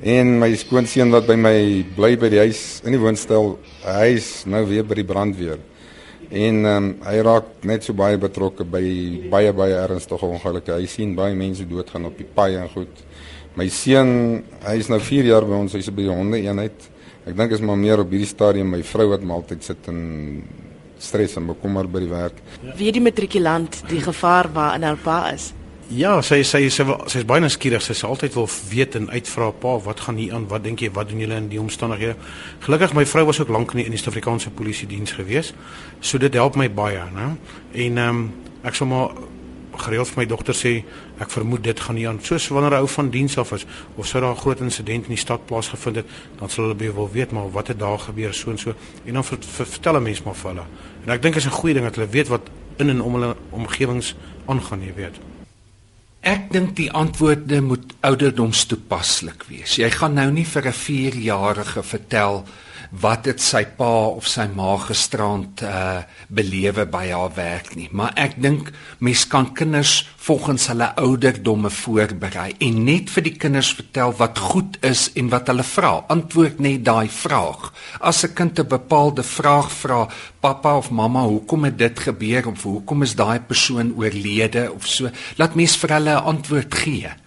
En 0.03 0.33
my 0.41 0.49
skoonseun 0.59 1.15
wat 1.15 1.29
by 1.29 1.37
my 1.39 1.55
bly 1.95 2.17
by 2.19 2.33
die 2.33 2.41
huis 2.43 2.65
in 2.83 2.97
die 2.97 2.99
woonstel, 2.99 3.53
hy 3.85 4.17
is 4.17 4.33
nou 4.51 4.65
weer 4.67 4.83
by 4.83 4.99
die 4.99 5.07
brandweer. 5.07 5.63
En 6.43 6.59
um, 6.73 6.91
hy 7.07 7.15
raak 7.23 7.55
net 7.71 7.87
so 7.87 7.95
baie 8.03 8.19
betrokke 8.19 8.67
by 8.67 8.83
baie 9.31 9.55
baie 9.55 9.79
ernstige 9.85 10.27
ongelukke. 10.27 10.75
Hy 10.75 10.91
sien 10.91 11.15
baie 11.15 11.39
mense 11.39 11.71
doodgaan 11.71 12.11
op 12.11 12.19
die 12.19 12.27
paai 12.27 12.57
en 12.65 12.67
goed. 12.75 13.07
My 13.55 13.71
seun, 13.71 14.43
hy 14.67 14.75
is 14.83 14.91
nou 14.91 14.99
4 14.99 15.31
jaar 15.31 15.47
by 15.47 15.63
ons, 15.63 15.79
hy's 15.79 15.95
by 15.95 16.03
die 16.03 16.19
honde 16.19 16.43
eenheid. 16.43 16.91
Ek 17.31 17.39
dink 17.39 17.55
is 17.55 17.63
maar 17.63 17.79
meer 17.79 18.03
op 18.03 18.11
hierdie 18.11 18.35
stadium 18.35 18.75
my 18.75 18.83
vrou 18.83 19.13
wat 19.15 19.23
maar 19.23 19.45
altyd 19.45 19.71
sit 19.71 19.87
en 19.95 20.03
stres 21.05 21.37
en 21.37 21.51
bekommer 21.53 21.89
by 21.91 22.05
die 22.05 22.13
werk. 22.13 22.41
Wie 22.79 22.93
die 22.95 23.03
matrikulant 23.05 23.83
die 23.91 24.01
gevaar 24.05 24.51
waar 24.55 24.79
in 24.79 24.87
haar 24.89 25.01
pa 25.01 25.21
is. 25.35 25.53
Ja, 25.93 26.15
sy 26.25 26.39
sy 26.49 26.63
sy 26.73 26.85
sy 27.13 27.21
is 27.21 27.27
baie 27.29 27.43
nuuskierig. 27.45 27.83
Sy 27.85 27.93
sê 27.99 28.09
altyd 28.09 28.35
wil 28.39 28.49
weet 28.71 28.97
en 28.97 29.11
uitvra 29.13 29.51
pa, 29.61 29.75
wat 29.85 30.01
gaan 30.07 30.17
hier 30.17 30.33
aan? 30.35 30.47
Wat 30.49 30.65
dink 30.65 30.81
jy? 30.81 30.89
Wat 30.97 31.11
doen 31.11 31.21
julle 31.21 31.37
in 31.43 31.51
die 31.53 31.61
omstandighede? 31.61 32.17
Gelukkig 32.65 32.95
my 32.97 33.05
vrou 33.05 33.27
was 33.29 33.41
ook 33.43 33.53
lank 33.53 33.75
in 33.75 33.83
die, 33.83 33.87
in 33.91 33.93
die 33.93 34.01
Suid-Afrikaanse 34.01 34.55
polisie 34.57 34.89
diens 34.89 35.13
gewees. 35.13 35.53
So 36.01 36.19
dit 36.19 36.35
help 36.41 36.57
my 36.57 36.71
baie, 36.73 37.05
né? 37.13 37.35
En 37.75 38.01
ehm 38.01 38.25
um, 38.25 38.25
ek 38.65 38.79
sê 38.79 38.89
maar 38.89 39.13
gereeld 39.79 40.09
vir 40.09 40.19
my 40.23 40.27
dogter 40.27 40.55
sê 40.55 40.85
ek 41.19 41.31
vermoed 41.31 41.63
dit 41.65 41.81
gaan 41.81 41.95
nie 41.95 42.09
aan. 42.09 42.21
Soos 42.23 42.49
wanneer 42.49 42.73
'n 42.79 42.83
ou 42.83 42.89
van 42.89 43.11
diens 43.11 43.39
af 43.39 43.53
is 43.53 43.67
of 43.97 44.07
sou 44.07 44.21
daar 44.23 44.35
'n 44.35 44.41
groot 44.41 44.61
insident 44.61 45.05
in 45.05 45.15
die 45.15 45.17
stad 45.17 45.47
plaasgevind 45.47 45.97
het 45.97 46.07
dan 46.39 46.51
sal 46.51 46.65
hulle 46.65 46.75
baie 46.75 46.93
wil 46.93 47.11
weet 47.11 47.33
maar 47.33 47.51
wat 47.51 47.69
het 47.69 47.79
daar 47.79 47.99
gebeur? 47.99 48.35
So 48.35 48.51
en 48.51 48.59
so. 48.59 48.75
En 49.05 49.15
dan 49.15 49.25
ver, 49.25 49.39
ver, 49.41 49.67
vertel 49.67 49.97
'n 49.97 50.03
mens 50.03 50.23
maar 50.23 50.35
vir 50.35 50.51
hulle. 50.51 50.65
En 51.05 51.13
ek 51.13 51.23
dink 51.23 51.35
is 51.35 51.47
'n 51.47 51.51
goeie 51.51 51.75
ding 51.75 51.87
dat 51.87 51.95
hulle 51.95 52.09
weet 52.09 52.29
wat 52.29 52.51
in 52.77 52.91
en 52.91 53.03
om 53.03 53.15
hulle 53.15 53.37
omgewings 53.51 54.15
aangaan 54.47 54.83
jy 54.83 54.95
weet. 54.95 55.17
Ek 56.21 56.53
dink 56.53 56.77
die 56.77 56.91
antwoorde 56.93 57.61
moet 57.61 57.95
ouderdomstoepaslik 58.01 59.45
wees. 59.49 59.77
Jy 59.77 59.91
gaan 59.91 60.15
nou 60.15 60.31
nie 60.33 60.47
vir 60.47 60.67
'n 60.67 60.73
4-jarige 60.73 61.83
vertel 61.83 62.45
wat 62.91 63.25
dit 63.25 63.41
sy 63.41 63.65
pa 63.79 63.93
of 64.15 64.27
sy 64.29 64.47
ma 64.55 64.77
gisterand 64.83 65.63
uh 65.63 66.03
belewe 66.35 66.87
by 66.91 67.09
haar 67.11 67.33
werk 67.37 67.75
nie. 67.79 67.89
Maar 67.93 68.13
ek 68.19 68.37
dink 68.43 68.71
mens 68.99 69.25
kan 69.31 69.53
kinders 69.55 70.09
volgens 70.27 70.67
hulle 70.73 70.89
ouderdomme 71.01 71.71
voorberei 71.71 72.55
en 72.59 72.81
net 72.85 73.11
vir 73.13 73.27
die 73.29 73.35
kinders 73.39 73.73
vertel 73.77 74.15
wat 74.19 74.39
goed 74.39 74.79
is 74.83 75.07
en 75.15 75.31
wat 75.33 75.51
hulle 75.53 75.67
vra. 75.67 75.93
Antwoord 76.13 76.61
net 76.65 76.85
daai 76.85 77.09
vraag. 77.09 77.73
As 78.01 78.25
'n 78.25 78.35
kind 78.35 78.59
'n 78.59 78.69
bepaalde 78.69 79.23
vraag 79.23 79.71
vra 79.73 80.09
pappa 80.41 80.77
of 80.77 80.91
mamma 80.91 81.23
hoekom 81.25 81.65
het 81.65 81.79
dit 81.79 81.99
gebeur 81.99 82.49
of 82.49 82.63
hoekom 82.63 83.03
is 83.03 83.15
daai 83.15 83.41
persoon 83.41 83.95
oorlede 83.97 84.73
of 84.73 84.87
so? 84.87 85.11
Laat 85.37 85.55
mens 85.55 85.77
vir 85.77 85.91
hulle 85.91 86.11
'n 86.11 86.25
antwoord 86.25 86.75
gee 86.75 87.24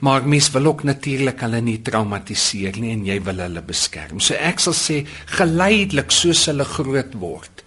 Maar 0.00 0.28
mens 0.28 0.50
wil 0.50 0.66
ook 0.66 0.82
natuurlik 0.82 1.40
hulle 1.40 1.60
nie 1.60 1.78
traumatiseer 1.82 2.78
nie 2.80 2.92
en 2.92 3.04
jy 3.06 3.20
wil 3.24 3.40
hulle 3.44 3.62
beskerm. 3.62 4.20
So 4.20 4.34
ek 4.34 4.60
sal 4.60 4.76
sê 4.76 4.98
geleidelik 5.38 6.12
soos 6.12 6.46
hulle 6.50 6.64
groot 6.64 7.14
word. 7.20 7.64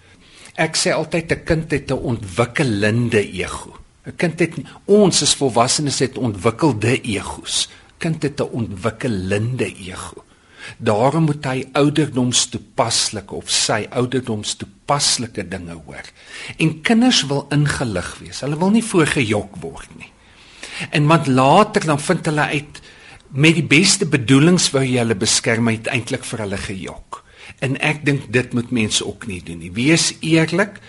Ek 0.60 0.76
sê 0.76 0.92
altyd 0.92 1.32
'n 1.32 1.44
kind 1.44 1.70
het 1.70 1.90
'n 1.90 2.04
ontwikkelende 2.12 3.22
ego. 3.32 3.76
'n 4.06 4.16
Kind 4.16 4.40
het 4.40 4.54
ons 4.86 5.22
as 5.22 5.34
volwassenes 5.34 5.98
het 5.98 6.18
ontwikkelde 6.18 7.00
egos. 7.02 7.68
Kind 7.98 8.22
het 8.22 8.40
'n 8.40 8.52
ontwikkelende 8.52 9.66
ego. 9.66 10.24
Daarom 10.78 11.24
moet 11.24 11.44
hy 11.44 11.68
ouderdomstoepaslike 11.72 13.34
of 13.34 13.50
sy 13.50 13.86
ouderdomstoepaslike 13.90 15.48
dinge 15.48 15.72
hoor. 15.72 16.06
En 16.56 16.80
kinders 16.80 17.26
wil 17.26 17.46
ingelig 17.50 18.18
wees. 18.18 18.40
Hulle 18.40 18.58
wil 18.58 18.70
nie 18.70 18.84
voorgejok 18.84 19.56
word 19.56 19.88
nie. 19.98 20.12
En 20.90 21.06
want 21.06 21.26
later 21.26 21.84
dan 21.84 22.00
vind 22.00 22.26
hulle 22.26 22.46
uit 22.56 22.80
met 23.30 23.54
die 23.54 23.66
beste 23.66 24.06
bedoelings 24.10 24.70
wou 24.74 24.82
jy 24.82 24.98
hulle 24.98 25.14
beskerm 25.18 25.68
het 25.70 25.90
eintlik 25.92 26.24
vir 26.26 26.44
hulle 26.44 26.58
gejok. 26.58 27.20
En 27.62 27.76
ek 27.78 28.02
dink 28.06 28.26
dit 28.32 28.56
moet 28.56 28.72
mense 28.74 29.04
ook 29.06 29.28
nie 29.30 29.40
doen 29.44 29.60
nie. 29.62 29.70
Wees 29.74 30.10
eerlik. 30.20 30.80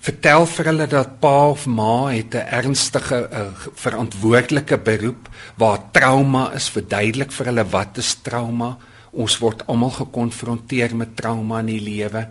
Vertel 0.00 0.46
vir 0.48 0.70
hulle 0.70 0.86
dat 0.88 1.18
pa 1.20 1.50
of 1.52 1.66
ma 1.66 2.08
het 2.08 2.34
'n 2.34 2.48
ernstige 2.60 3.28
uh, 3.28 3.48
verantwoordelike 3.74 4.78
beroep 4.78 5.28
waar 5.56 5.90
trauma 5.92 6.52
is. 6.54 6.68
Verduidelik 6.68 7.32
vir 7.32 7.46
hulle 7.46 7.64
wat 7.64 7.98
is 7.98 8.14
trauma. 8.22 8.76
Ons 9.12 9.38
word 9.38 9.66
almal 9.66 9.90
gekonfronteer 9.90 10.96
met 10.96 11.16
trauma 11.16 11.60
in 11.60 11.66
die 11.66 11.80
lewe. 11.80 12.28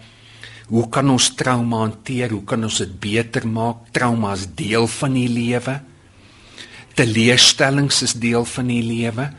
Hoe 0.67 0.89
kan 0.89 1.09
ons 1.09 1.35
trauma 1.35 1.77
hanteer? 1.77 2.29
Hoe 2.29 2.43
kan 2.43 2.63
ons 2.63 2.77
dit 2.77 2.99
beter 2.99 3.47
maak? 3.47 3.91
Trauma 3.91 4.33
is 4.33 4.47
deel 4.55 4.87
van 4.87 5.13
die 5.13 5.29
lewe 5.29 5.81
teleurstellings 6.99 8.01
is 8.03 8.17
deel 8.19 8.45
van 8.55 8.67
die 8.67 8.83
lewe 8.83 9.29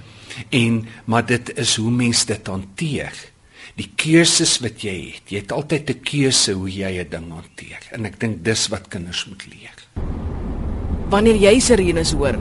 en 0.56 0.80
maar 1.10 1.26
dit 1.28 1.52
is 1.60 1.74
hoe 1.76 1.90
mens 1.92 2.24
dit 2.28 2.46
hanteer. 2.48 3.12
Die 3.76 3.90
keuses 3.96 4.56
wat 4.64 4.80
jy 4.84 4.96
het, 5.12 5.32
jy 5.32 5.42
het 5.42 5.52
altyd 5.52 5.90
'n 5.90 6.00
keuse 6.04 6.52
hoe 6.52 6.70
jy 6.70 6.92
'n 7.00 7.10
ding 7.10 7.28
hanteer 7.30 7.82
en 7.92 8.06
ek 8.06 8.20
dink 8.20 8.44
dis 8.44 8.68
wat 8.68 8.88
kinders 8.88 9.26
moet 9.26 9.44
leer. 9.46 9.76
Wanneer 11.10 11.36
jy 11.36 11.60
sirenes 11.60 12.12
hoor, 12.12 12.38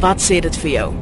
wat 0.00 0.20
sê 0.20 0.40
dit 0.40 0.56
vir 0.56 0.70
jou? 0.70 0.94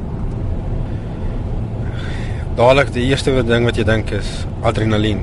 Dadelik 2.55 2.93
die 2.93 3.05
eerste 3.09 3.43
ding 3.43 3.65
wat 3.65 3.75
jy 3.75 3.83
dink 3.83 4.11
is 4.11 4.45
adrenalien. 4.63 5.19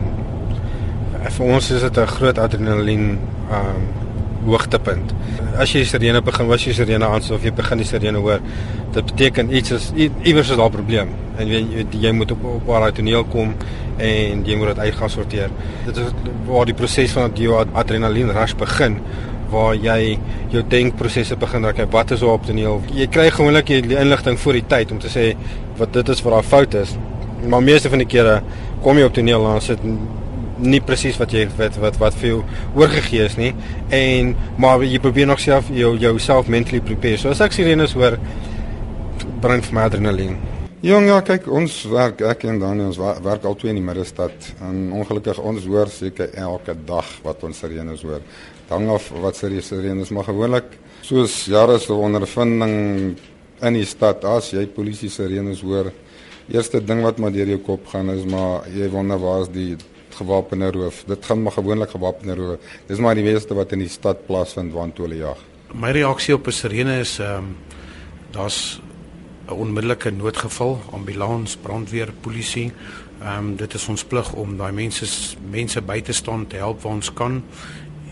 Vir 1.31 1.47
ons 1.47 1.71
is 1.71 1.81
dit 1.81 1.97
'n 1.99 2.07
groot 2.07 2.39
adrenalien 2.39 3.19
um 3.51 4.02
hoogtepunt. 4.47 5.15
As 5.61 5.73
jy 5.75 5.85
sirene 5.87 6.23
begin, 6.25 6.49
was 6.51 6.65
jy 6.67 6.75
sirene 6.77 7.07
aan 7.07 7.23
of 7.35 7.45
jy 7.45 7.53
begin 7.55 7.83
die 7.83 7.87
sirene 7.89 8.23
hoor, 8.23 8.41
dit 8.93 9.05
beteken 9.13 9.53
iets 9.55 9.75
is 9.77 9.91
iewers 9.97 10.51
is 10.51 10.57
daar 10.57 10.69
'n 10.69 10.73
probleem 10.73 11.09
en 11.39 11.49
jy 11.49 11.87
jy, 11.91 12.13
moet 12.13 12.31
op 12.31 12.45
op 12.45 12.67
waar 12.67 12.93
toneel 12.93 13.25
kom 13.25 13.55
en 13.99 14.45
jy 14.45 14.57
moet 14.57 14.75
dit 14.75 14.79
uitgaan 14.79 15.11
sorteer. 15.11 15.51
Dit 15.87 15.97
is 15.97 16.11
waar 16.47 16.67
die 16.67 16.75
proses 16.75 17.13
van 17.13 17.31
die 17.35 17.49
adrenalien 17.49 18.31
rush 18.31 18.55
begin 18.55 18.99
waar 19.53 19.75
jy 19.75 20.19
jou 20.51 20.63
denkprosesse 20.69 21.37
begin 21.37 21.65
raak. 21.65 21.81
Wat 21.91 22.11
is 22.11 22.23
op 22.23 22.47
toneel? 22.47 22.81
Jy 22.93 23.07
kry 23.07 23.31
gewoonlik 23.31 23.67
die 23.67 23.99
inligting 23.99 24.39
voor 24.39 24.53
die 24.53 24.67
tyd 24.67 24.91
om 24.91 24.99
te 24.99 25.09
sê 25.13 25.37
wat 25.77 25.93
dit 25.93 26.09
is 26.09 26.23
wat 26.23 26.33
daar 26.33 26.43
fout 26.43 26.75
is. 26.75 26.97
Maar 27.49 27.63
meeste 27.63 27.91
van 27.91 27.99
die 27.99 28.07
kere 28.07 28.41
kom 28.83 28.99
jy 28.99 29.05
op 29.05 29.15
toneel 29.15 29.47
en 29.55 29.61
sit 29.61 29.83
nie 30.61 30.81
presies 30.85 31.19
wat 31.21 31.33
jy 31.33 31.47
wat 31.59 31.77
wat 31.81 31.99
wat 32.01 32.17
vir 32.21 32.29
jou 32.29 32.41
oorgegee 32.79 33.25
is 33.27 33.37
nie 33.41 33.53
en 33.95 34.35
maar 34.61 34.85
jy 34.85 35.01
probeer 35.03 35.29
nog 35.31 35.41
self 35.41 35.71
jou 35.73 35.95
jouself 36.01 36.49
mentally 36.49 36.81
prepare. 36.81 37.19
So 37.19 37.33
as 37.33 37.41
ek 37.41 37.57
sirenes 37.57 37.97
hoor 37.97 38.19
bring 39.43 39.63
vir 39.65 39.75
my 39.77 39.87
adrenalien. 39.89 40.37
Jong 40.83 41.07
ja, 41.07 41.21
kyk 41.23 41.47
ons 41.47 41.77
werk 41.91 42.25
ek 42.27 42.45
en 42.51 42.59
Daniel 42.59 42.91
ons 42.91 42.99
werk 42.99 43.45
al 43.47 43.55
twee 43.59 43.71
in 43.71 43.79
die 43.79 43.87
middestad 43.87 44.49
en 44.67 44.89
ongelukkig 44.99 45.39
ons 45.39 45.67
hoor 45.71 45.91
seker 45.91 46.35
elke 46.43 46.75
dag 46.87 47.09
wat 47.23 47.45
ons 47.47 47.63
sirenes 47.63 48.03
hoor. 48.03 48.23
Hang 48.73 48.89
af 48.91 49.11
wat 49.23 49.37
sirenes 49.39 50.11
maar 50.11 50.27
gewoonlik 50.27 50.79
soos 51.03 51.45
jare 51.51 51.79
se 51.83 51.93
ondervinding 51.93 53.17
in 53.63 53.77
die 53.79 53.87
stad 53.87 54.25
as 54.25 54.53
jy 54.55 54.67
polisie 54.71 55.11
sirenes 55.11 55.63
hoor 55.63 55.93
Eerste 56.51 56.81
ding 56.83 57.03
wat 57.05 57.21
maar 57.23 57.31
deur 57.31 57.53
jou 57.53 57.61
kop 57.63 57.87
gaan 57.93 58.11
is 58.11 58.25
maar 58.27 58.67
jy 58.75 58.89
wonder 58.91 59.21
waar 59.23 59.45
is 59.45 59.51
die 59.55 59.77
gewapende 60.15 60.71
roof. 60.71 61.05
Dit 61.07 61.25
gaan 61.25 61.43
maar 61.43 61.53
gewoonlik 61.53 61.91
gewapende 61.91 62.35
roof. 62.35 62.59
Dis 62.87 62.99
maar 62.99 63.15
die 63.15 63.25
meeste 63.25 63.55
wat 63.55 63.73
in 63.73 63.79
die 63.79 63.89
stad 63.89 64.27
plaasvind 64.27 64.73
toe 64.95 65.07
hulle 65.07 65.17
jag. 65.17 65.39
My 65.73 65.91
reaksie 65.91 66.35
op 66.35 66.47
'n 66.47 66.53
sirene 66.53 66.99
is 67.01 67.19
ehm 67.19 67.37
um, 67.37 67.57
daar's 68.31 68.81
'n 69.47 69.53
onmiddellike 69.53 70.11
noodgeval, 70.11 70.81
ambulans, 70.93 71.57
brandweer, 71.57 72.13
polisie. 72.21 72.73
Ehm 73.21 73.39
um, 73.39 73.57
dit 73.57 73.75
is 73.75 73.89
ons 73.89 74.05
plig 74.05 74.33
om 74.33 74.57
daai 74.57 74.73
mense 74.73 75.37
mense 75.51 75.81
by 75.81 76.01
te 76.01 76.13
staan 76.13 76.47
te 76.47 76.57
help 76.57 76.83
waar 76.83 76.93
ons 76.93 77.13
kan 77.13 77.43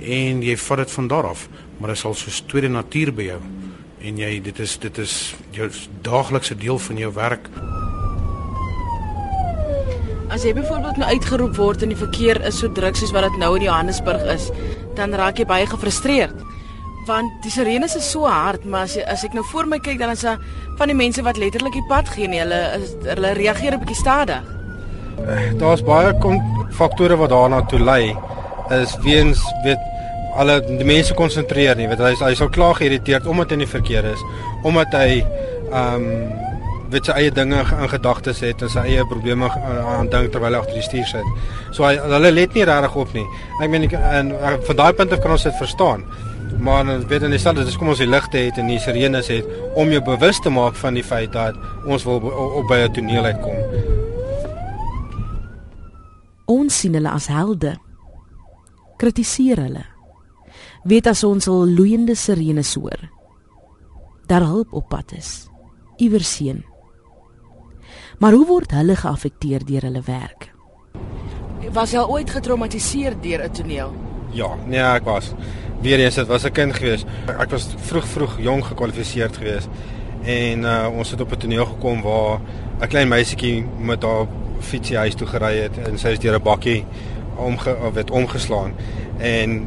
en 0.01 0.43
jy 0.43 0.57
vat 0.57 0.79
dit 0.79 0.91
van 0.91 1.07
daar 1.07 1.27
af, 1.27 1.49
maar 1.79 1.89
dit 1.89 1.97
is 1.97 2.05
al 2.05 2.15
soos 2.15 2.41
tweede 2.47 2.69
natuur 2.69 3.13
by 3.15 3.23
jou 3.23 3.41
en 4.01 4.17
jy 4.17 4.41
dit 4.41 4.59
is 4.59 4.79
dit 4.79 4.99
is 4.99 5.35
jou 5.51 5.69
daaglikse 6.03 6.57
deel 6.57 6.79
van 6.79 6.97
jou 6.97 7.13
werk. 7.15 7.49
As 10.31 10.45
jy 10.47 10.53
byvoorbeeld 10.55 11.01
nou 11.01 11.09
uitgeroep 11.11 11.57
word 11.59 11.83
in 11.83 11.91
die 11.91 11.99
verkeer 11.99 12.39
is 12.47 12.61
so 12.63 12.71
druk 12.71 12.95
soos 12.95 13.11
wat 13.11 13.27
dit 13.27 13.39
nou 13.43 13.51
in 13.59 13.65
Johannesburg 13.67 14.23
is, 14.31 14.47
dan 14.95 15.15
raak 15.19 15.41
jy 15.43 15.47
baie 15.51 15.67
gefrustreerd. 15.67 16.37
Want 17.09 17.33
die 17.43 17.51
sirenes 17.51 17.97
is 17.99 18.07
so 18.07 18.29
hard, 18.31 18.63
maar 18.63 18.87
as 18.87 18.95
jy, 18.95 19.03
as 19.11 19.25
ek 19.27 19.35
nou 19.35 19.43
voor 19.51 19.67
my 19.67 19.81
kyk 19.83 19.99
dan 19.99 20.13
is 20.15 20.23
daar 20.23 20.39
van 20.79 20.93
die 20.93 20.97
mense 20.97 21.25
wat 21.27 21.41
letterlik 21.41 21.75
die 21.75 21.87
pad 21.91 22.09
gee 22.15 22.31
nie. 22.31 22.39
Hulle 22.45 22.61
is 22.79 22.93
hulle 23.09 23.33
reageer 23.41 23.75
'n 23.75 23.83
bietjie 23.83 23.99
stadig. 23.99 24.45
Eh, 25.27 25.51
daar's 25.59 25.83
baie 25.83 26.15
faktore 26.71 27.17
wat 27.17 27.31
daarna 27.31 27.63
toe 27.67 27.81
lei. 27.81 28.17
Is 28.71 28.97
weens 29.03 29.43
weet 29.65 29.83
alle 30.37 30.61
die 30.61 30.87
mense 30.87 31.15
konsentreer 31.15 31.77
nie. 31.77 31.89
Weet 31.89 31.99
hy 31.99 32.15
hy 32.15 32.35
sal 32.35 32.49
klaar 32.49 32.75
geïrriteerd 32.75 33.27
omdat 33.27 33.51
hy 33.51 33.53
in 33.53 33.67
die 33.67 33.75
verkeer 33.75 34.05
is, 34.05 34.23
omdat 34.63 34.95
hy 34.95 35.25
ehm 35.73 35.95
um, 35.95 36.49
weet 36.91 37.07
sy 37.07 37.13
eie 37.13 37.31
dinge 37.31 37.61
in 37.61 37.89
gedagtes 37.93 38.41
het 38.45 38.63
en 38.63 38.73
sy 38.73 38.83
eie 38.89 39.05
probleme 39.07 39.51
aan 39.51 40.11
dink 40.13 40.33
terwyl 40.33 40.57
hy 40.57 40.63
agter 40.63 40.81
die 40.81 40.87
stuur 40.87 41.07
sit. 41.07 41.31
So 41.77 41.87
hy 41.87 41.97
hulle 42.03 42.33
let 42.33 42.57
nie 42.57 42.67
regtig 42.69 42.97
op 42.97 43.15
nie. 43.15 43.27
Ek 43.63 43.71
meen 43.71 43.87
en 43.91 44.35
van 44.67 44.81
daai 44.83 44.93
punt 44.99 45.13
af 45.15 45.23
kan 45.23 45.37
ons 45.37 45.47
dit 45.47 45.59
verstaan. 45.61 46.05
Maar 46.61 46.85
dan 46.85 47.07
weet 47.09 47.21
dan 47.21 47.31
dieselfde, 47.31 47.65
dis 47.65 47.77
kom 47.79 47.89
ons 47.89 48.03
die 48.03 48.09
ligte 48.11 48.39
het 48.39 48.59
en 48.61 48.69
die 48.69 48.81
sirenes 48.83 49.31
het 49.33 49.47
om 49.79 49.89
jou 49.89 50.03
bewus 50.05 50.41
te 50.43 50.51
maak 50.53 50.77
van 50.77 50.99
die 50.99 51.05
feit 51.07 51.33
dat 51.33 51.57
ons 51.87 52.05
wil 52.05 52.21
op 52.21 52.67
by 52.69 52.83
'n 52.85 52.93
toneel 52.93 53.25
uitkom. 53.25 53.57
Ons 56.47 56.79
sien 56.79 56.95
hulle 56.95 57.11
as 57.11 57.27
helde. 57.27 57.77
Kritiseer 58.97 59.57
hulle. 59.57 59.85
Weet 60.85 61.07
as 61.07 61.25
ons 61.25 61.49
al 61.49 61.69
loeiende 61.69 62.15
sirenes 62.15 62.75
hoor. 62.75 63.09
Daar 64.27 64.43
hulp 64.43 64.73
op 64.73 64.89
pad 64.89 65.13
is. 65.13 65.49
Iewers 65.97 66.35
sien. 66.37 66.70
Maar 68.21 68.33
hoe 68.37 68.47
word 68.47 68.73
hulle 68.77 68.97
geaffekteer 69.01 69.63
deur 69.65 69.87
hulle 69.89 70.01
werk? 70.05 70.51
Was 71.73 71.95
jy 71.95 72.03
ooit 72.05 72.29
getraumatiseer 72.29 73.15
deur 73.23 73.45
'n 73.47 73.53
toneel? 73.57 73.95
Ja, 74.37 74.51
nee, 74.67 74.81
ek 74.81 75.05
was. 75.05 75.33
Weereens 75.81 76.15
dit 76.15 76.27
was 76.27 76.45
'n 76.45 76.53
kind 76.53 76.75
gewees. 76.75 77.05
Ek 77.27 77.51
was 77.51 77.69
vroeg 77.77 78.07
vroeg 78.07 78.41
jong 78.41 78.65
gekwalifiseerd 78.65 79.37
gewees. 79.37 79.69
En 80.23 80.63
uh, 80.63 80.89
ons 80.99 81.11
het 81.11 81.21
op 81.21 81.33
'n 81.33 81.37
toneel 81.37 81.65
gekom 81.67 82.03
waar 82.03 82.41
'n 82.81 82.89
klein 82.89 83.09
meisietjie 83.09 83.65
met 83.79 84.03
haar 84.03 84.27
fietsie 84.61 84.97
huis 84.97 85.15
toe 85.15 85.27
gery 85.27 85.57
het 85.57 85.79
en 85.79 85.99
sy 85.99 86.09
is 86.09 86.19
deur 86.19 86.37
'n 86.37 86.43
bakkie 86.43 86.85
omge 87.37 87.77
het 87.95 88.11
omgeslaan. 88.11 88.75
En 89.19 89.67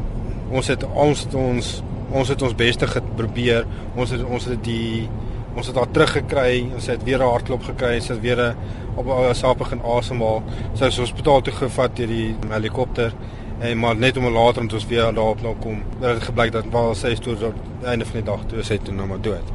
ons 0.51 0.67
het 0.67 0.83
ons 0.83 1.23
het 1.23 1.33
ons 1.33 1.83
ons 2.11 2.27
het 2.27 2.41
ons 2.41 2.55
beste 2.55 2.87
geprobeer. 2.87 3.65
Ons 3.95 4.09
het 4.09 4.23
ons 4.23 4.45
het 4.45 4.63
die 4.63 5.09
Ons 5.55 5.67
het 5.69 5.77
haar 5.77 5.91
teruggekry, 5.91 6.71
ons 6.73 6.87
het 6.87 7.03
weer 7.03 7.19
'n 7.19 7.29
hartklop 7.29 7.63
gekry, 7.63 7.99
sy 7.99 8.13
het 8.13 8.21
weer 8.21 8.55
op 8.95 9.05
haarself 9.07 9.57
begin 9.57 9.81
asemhaal. 9.81 10.43
Sy 10.73 10.85
is 10.85 10.97
hospitaal 10.97 11.41
toe 11.41 11.53
gevat 11.53 11.95
deur 11.95 12.07
die 12.07 12.35
helikopter 12.49 13.13
en 13.59 13.77
maar 13.77 13.95
net 13.95 14.17
om 14.17 14.25
later 14.25 14.61
om 14.61 14.69
ons 14.73 14.87
weer 14.87 15.13
daarop 15.13 15.41
nou 15.41 15.55
kom. 15.61 15.83
Dit 15.99 16.09
het 16.09 16.23
gebleik 16.23 16.51
dat 16.51 16.65
wel 16.71 16.95
sy 16.95 17.07
is 17.07 17.19
toe 17.19 17.35
aan 17.35 17.53
die 17.79 17.87
einde 17.87 18.05
van 18.05 18.13
die 18.13 18.31
dag 18.31 18.45
toe 18.47 18.63
sy 18.63 18.77
toe 18.77 18.93
nou 18.93 19.07
maar 19.07 19.21
dood. 19.21 19.53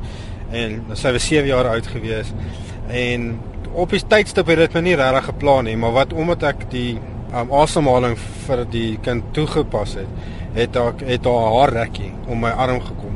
en 0.50 0.80
sy 0.96 1.12
was 1.12 1.28
7 1.28 1.48
jaar 1.48 1.68
oud 1.74 1.86
gewees 1.92 2.32
en 2.88 3.28
op 3.76 3.92
die 3.92 4.00
tydstip 4.00 4.48
het 4.48 4.62
dit 4.64 4.76
my 4.78 4.82
nie 4.86 4.96
regtig 4.96 5.28
geplan 5.28 5.68
nie, 5.68 5.76
maar 5.76 5.92
wat 5.96 6.14
omdat 6.16 6.46
ek 6.54 6.64
die 6.72 6.96
um, 7.34 7.52
asemhaling 7.52 8.16
vir 8.46 8.64
die 8.72 8.96
kind 9.04 9.28
toegepas 9.36 9.98
het, 10.00 10.28
het 10.56 10.78
ek 10.80 11.04
het 11.06 11.28
haar 11.28 11.52
haar 11.58 11.74
rekkie 11.82 12.10
om 12.26 12.40
my 12.46 12.52
arm 12.56 12.80
gekom 12.84 13.07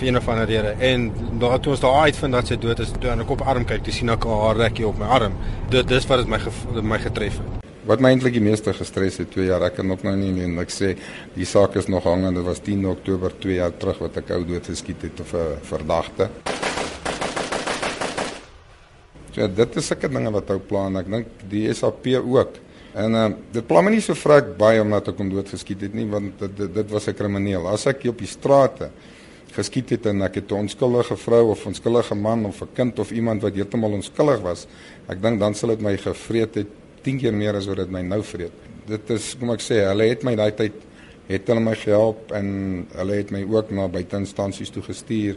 vir 0.00 0.08
een 0.08 0.16
of 0.16 0.28
ander 0.32 0.48
rede 0.48 0.74
en 0.86 1.08
daar 1.40 1.58
toe 1.60 1.74
ons 1.74 1.80
daar 1.82 2.06
uitvind 2.08 2.32
dat 2.32 2.48
sy 2.48 2.56
dood 2.60 2.78
is, 2.80 2.92
toe 3.00 3.10
ek 3.12 3.32
op 3.34 3.42
arm 3.52 3.66
kyk, 3.68 3.82
toe 3.84 3.92
sien 3.92 4.12
ek 4.12 4.24
haar 4.24 4.56
rekkie 4.56 4.86
op 4.88 5.00
my 5.00 5.08
arm. 5.18 5.34
Dit 5.72 5.90
dis 5.90 6.06
wat 6.08 6.28
my 6.30 6.38
my 6.80 6.98
getref 7.02 7.36
het. 7.40 7.58
Wat 7.88 8.00
my 8.00 8.12
eintlik 8.14 8.36
die 8.36 8.44
meeste 8.44 8.72
gestres 8.76 9.18
het 9.20 9.30
2 9.34 9.48
jaar, 9.50 9.64
ek 9.66 9.76
kan 9.80 9.88
nog 9.88 10.04
nou 10.06 10.14
nie 10.16 10.30
meen 10.36 10.56
ek 10.62 10.72
sê 10.72 10.94
die 11.34 11.48
saak 11.48 11.76
is 11.80 11.88
nog 11.92 12.06
hangend. 12.08 12.38
Dit 12.38 12.46
was 12.46 12.62
10 12.64 12.86
Oktober 12.88 13.34
2 13.44 13.58
jaar 13.58 13.76
terug 13.76 14.00
wat 14.06 14.16
ek 14.22 14.32
ou 14.36 14.40
dood 14.48 14.72
geskiet 14.72 15.04
het 15.08 15.20
of 15.20 15.34
'n 15.34 15.60
verdagte. 15.68 16.30
Ja, 19.36 19.46
dit 19.46 19.76
is 19.76 19.86
sulke 19.86 20.08
dinge 20.08 20.30
wat 20.30 20.50
ou 20.50 20.58
plan. 20.58 20.96
Ek 20.96 21.10
dink 21.10 21.26
die 21.48 21.72
SAP 21.72 22.06
ook. 22.24 22.58
En 22.94 23.14
uh, 23.14 23.28
dit 23.52 23.66
pla 23.66 23.80
my 23.80 23.90
nie 23.90 24.02
so 24.02 24.14
vrek 24.14 24.56
baie 24.58 24.80
omdat 24.82 25.08
ek 25.08 25.18
hom 25.18 25.28
doodgeskiet 25.30 25.80
het 25.80 25.94
nie, 25.94 26.06
want 26.10 26.38
dit 26.38 26.56
dit, 26.56 26.74
dit 26.74 26.90
was 26.90 27.06
'n 27.08 27.14
krimineel. 27.14 27.68
As 27.68 27.86
ek 27.86 28.04
op 28.08 28.18
die 28.18 28.26
strate 28.26 28.90
geskiet 29.54 29.90
het 29.90 30.06
en 30.06 30.22
ek 30.22 30.34
het 30.34 30.52
'n 30.52 30.66
onskuldige 30.66 31.16
vrou 31.16 31.50
of 31.50 31.66
onskuldige 31.66 32.14
man 32.14 32.44
of 32.44 32.62
'n 32.62 32.68
kind 32.74 32.98
of 32.98 33.10
iemand 33.10 33.42
wat 33.42 33.54
heeltemal 33.54 33.92
onskuldig 33.92 34.40
was, 34.40 34.66
ek 35.08 35.22
dink 35.22 35.40
dan 35.40 35.54
sal 35.54 35.68
dit 35.68 35.80
my 35.80 35.96
gevreet 35.96 36.54
het 36.54 36.66
10 37.02 37.18
keer 37.18 37.34
meer 37.34 37.56
as 37.56 37.66
wat 37.66 37.76
dit 37.76 37.90
my 37.90 38.02
nou 38.02 38.22
vreet. 38.22 38.52
Dit 38.86 39.10
is 39.10 39.36
kom 39.38 39.50
ek 39.50 39.60
sê, 39.60 39.86
hulle 39.86 40.08
het 40.08 40.22
my 40.22 40.34
daai 40.34 40.52
tyd 40.52 40.72
het 41.30 41.46
hulle 41.46 41.60
my 41.60 41.74
gehelp 41.74 42.32
en 42.32 42.86
hulle 42.96 43.14
het 43.14 43.30
my 43.30 43.44
ook 43.46 43.70
na 43.70 43.88
buiteinstansies 43.88 44.70
toe 44.70 44.82
gestuur. 44.82 45.36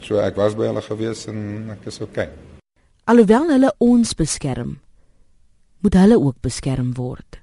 So 0.00 0.18
ek 0.22 0.36
was 0.36 0.54
by 0.54 0.70
hulle 0.70 0.82
gewees 0.82 1.26
en 1.26 1.70
ek 1.70 1.86
is 1.86 2.00
okay. 2.00 2.28
Alhoewel 3.04 3.50
hulle 3.50 3.72
ons 3.82 4.14
beskerm, 4.14 4.78
moet 5.82 5.94
hulle 5.94 6.18
ook 6.18 6.38
beskerm 6.40 6.94
word. 6.94 7.41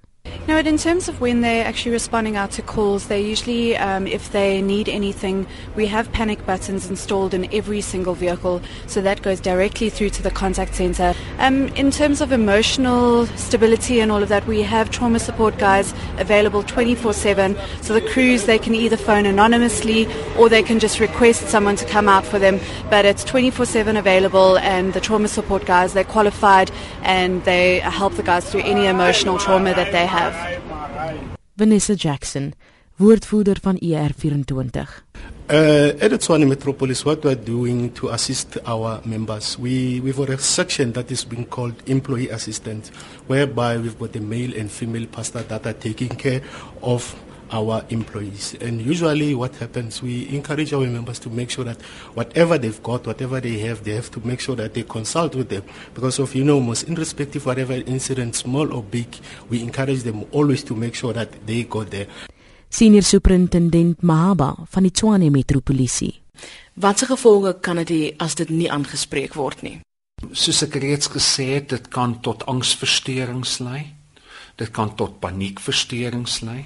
No, 0.50 0.58
in 0.58 0.80
terms 0.80 1.08
of 1.08 1.22
when 1.22 1.42
they're 1.42 1.64
actually 1.64 1.92
responding 1.92 2.36
out 2.36 2.50
to 2.54 2.64
calls, 2.64 3.06
they 3.06 3.22
usually, 3.22 3.78
um, 3.78 4.08
if 4.08 4.32
they 4.32 4.64
need 4.64 4.90
anything, 4.90 5.46
we 5.76 5.86
have 5.86 6.12
panic 6.12 6.44
buttons 6.44 6.90
installed 6.90 7.36
in 7.36 7.48
every 7.54 7.82
single 7.82 8.16
vehicle, 8.16 8.60
so 8.88 9.00
that 9.00 9.22
goes 9.22 9.40
directly 9.40 9.92
through 9.92 10.10
to 10.10 10.24
the 10.24 10.32
contact 10.32 10.74
center. 10.74 11.14
Um, 11.38 11.68
in 11.76 11.92
terms 11.92 12.20
of 12.20 12.32
emotional 12.32 13.28
stability 13.38 14.00
and 14.00 14.12
all 14.12 14.24
of 14.24 14.30
that, 14.30 14.48
we 14.48 14.64
have 14.64 14.90
trauma 14.90 15.20
support 15.20 15.56
guys 15.60 15.94
available 16.18 16.64
24/7. 16.64 17.56
So 17.84 17.94
the 17.94 18.02
crews 18.02 18.46
they 18.46 18.58
can 18.58 18.74
either 18.74 18.98
phone 18.98 19.28
anonymously 19.28 20.08
or 20.36 20.50
they 20.50 20.64
can 20.64 20.80
just 20.80 21.00
request 21.00 21.48
someone 21.50 21.76
to 21.76 21.86
come 21.86 22.10
out 22.10 22.26
for 22.26 22.40
them. 22.40 22.60
But 22.90 23.06
it's 23.06 23.24
24/7 23.24 23.96
available, 23.98 24.58
and 24.58 24.94
the 24.94 25.00
trauma 25.00 25.28
support 25.28 25.66
guys 25.66 25.94
they're 25.94 26.04
qualified 26.04 26.72
and 27.04 27.44
they 27.44 27.82
help 27.82 28.16
the 28.16 28.24
guys 28.24 28.50
through 28.50 28.62
any 28.62 28.88
emotional 28.88 29.38
trauma 29.38 29.76
that 29.76 29.92
they 29.92 30.08
have. 30.10 30.36
Vanessa 31.54 31.94
Jackson, 31.96 32.54
woordvoerder 32.98 33.58
van 33.62 33.78
E 33.84 33.94
ER24. 33.94 35.04
Uh, 35.52 35.96
at 36.00 36.12
the 36.12 36.18
Tshwane 36.18 36.48
Metropolis, 36.48 37.04
what 37.06 37.24
we're 37.24 37.36
doing 37.36 37.92
to 37.94 38.10
assist 38.10 38.58
our 38.66 39.02
members, 39.04 39.58
we, 39.58 40.00
we've 40.02 40.16
got 40.16 40.30
a 40.30 40.38
section 40.38 40.92
that 40.94 41.10
is 41.12 41.26
being 41.26 41.46
called 41.46 41.74
employee 41.88 42.30
assistance, 42.30 42.90
whereby 43.28 43.78
we've 43.78 43.98
got 43.98 44.12
the 44.14 44.20
male 44.20 44.54
and 44.56 44.70
female 44.70 45.08
pastor 45.08 45.42
that 45.44 45.66
are 45.66 45.74
taking 45.74 46.10
care 46.10 46.42
of 46.84 47.16
our 47.52 47.86
employees. 47.90 48.56
And 48.62 48.82
usually 48.82 49.34
what 49.36 49.56
happens, 49.56 50.02
we 50.02 50.28
encourage 50.30 50.74
our 50.74 50.86
members 50.86 51.20
to 51.20 51.30
make 51.30 51.50
sure 51.50 51.66
that 51.66 51.82
whatever 52.14 52.58
they've 52.58 52.82
got, 52.84 53.08
whatever 53.08 53.40
they 53.40 53.60
have, 53.60 53.84
they 53.84 53.96
have 53.96 54.12
to 54.12 54.20
make 54.26 54.40
sure 54.40 54.56
that 54.56 54.74
they 54.74 54.84
consult 54.84 55.36
with 55.36 55.50
them. 55.50 55.64
Because 55.94 56.20
of, 56.20 56.36
you 56.36 56.44
know, 56.44 56.60
most 56.60 56.88
irrespective 56.88 57.44
of 57.44 57.48
whatever 57.48 57.74
incident, 57.74 58.36
small 58.36 58.74
or 58.74 58.84
big, 58.84 59.08
we 59.50 59.62
encourage 59.62 60.04
them 60.04 60.26
always 60.32 60.64
to 60.64 60.76
make 60.76 60.96
sure 60.96 61.14
that 61.14 61.46
they 61.46 61.64
go 61.64 61.84
there. 61.84 62.08
Senior 62.70 63.02
Superintendent 63.02 64.04
Mahaba 64.04 64.56
van 64.70 64.84
die 64.84 64.92
Tshwane 64.92 65.32
Metropolisie. 65.34 66.22
Watse 66.80 67.08
gevolge 67.10 67.56
kan 67.66 67.82
dit 67.82 67.90
hê 67.90 68.02
as 68.22 68.36
dit 68.38 68.50
nie 68.54 68.70
aangespreek 68.72 69.34
word 69.36 69.64
nie? 69.66 69.80
Soos 70.32 70.62
ek 70.64 70.78
reeds 70.84 71.10
gesê 71.12 71.48
het, 71.56 71.70
dit 71.74 71.88
kan 71.92 72.14
tot 72.24 72.46
angsversteurings 72.52 73.58
lei. 73.66 73.82
Dit 74.60 74.72
kan 74.76 74.94
tot 75.00 75.18
paniekversteurings 75.24 76.42
lei. 76.46 76.62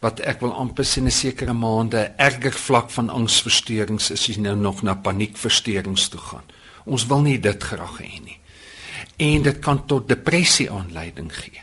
Wat 0.00 0.20
ek 0.20 0.40
wil 0.40 0.52
amper 0.52 0.84
sê 0.84 1.00
'n 1.00 1.10
sekere 1.10 1.52
maande 1.52 2.12
erger 2.16 2.52
vlak 2.52 2.90
van 2.90 3.10
angsversteurings 3.10 4.10
is 4.10 4.20
as 4.20 4.26
jy 4.26 4.40
nou 4.40 4.56
nog 4.56 4.82
na 4.82 4.94
paniekversteurings 4.94 6.08
toe 6.08 6.20
gaan. 6.20 6.44
Ons 6.84 7.06
wil 7.06 7.20
nie 7.20 7.40
dit 7.40 7.62
graag 7.62 7.98
hê 7.98 8.20
nie. 8.22 8.38
En 9.16 9.42
dit 9.42 9.58
kan 9.58 9.86
tot 9.86 10.08
depressie 10.08 10.70
aanleiding 10.70 11.32
gee. 11.32 11.62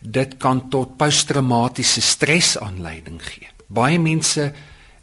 Dit 0.00 0.36
kan 0.36 0.68
tot 0.68 0.96
posttraumatiese 0.96 2.00
stres 2.00 2.58
aanleiding 2.58 3.22
gee. 3.22 3.48
Baie 3.66 3.98
mense 3.98 4.52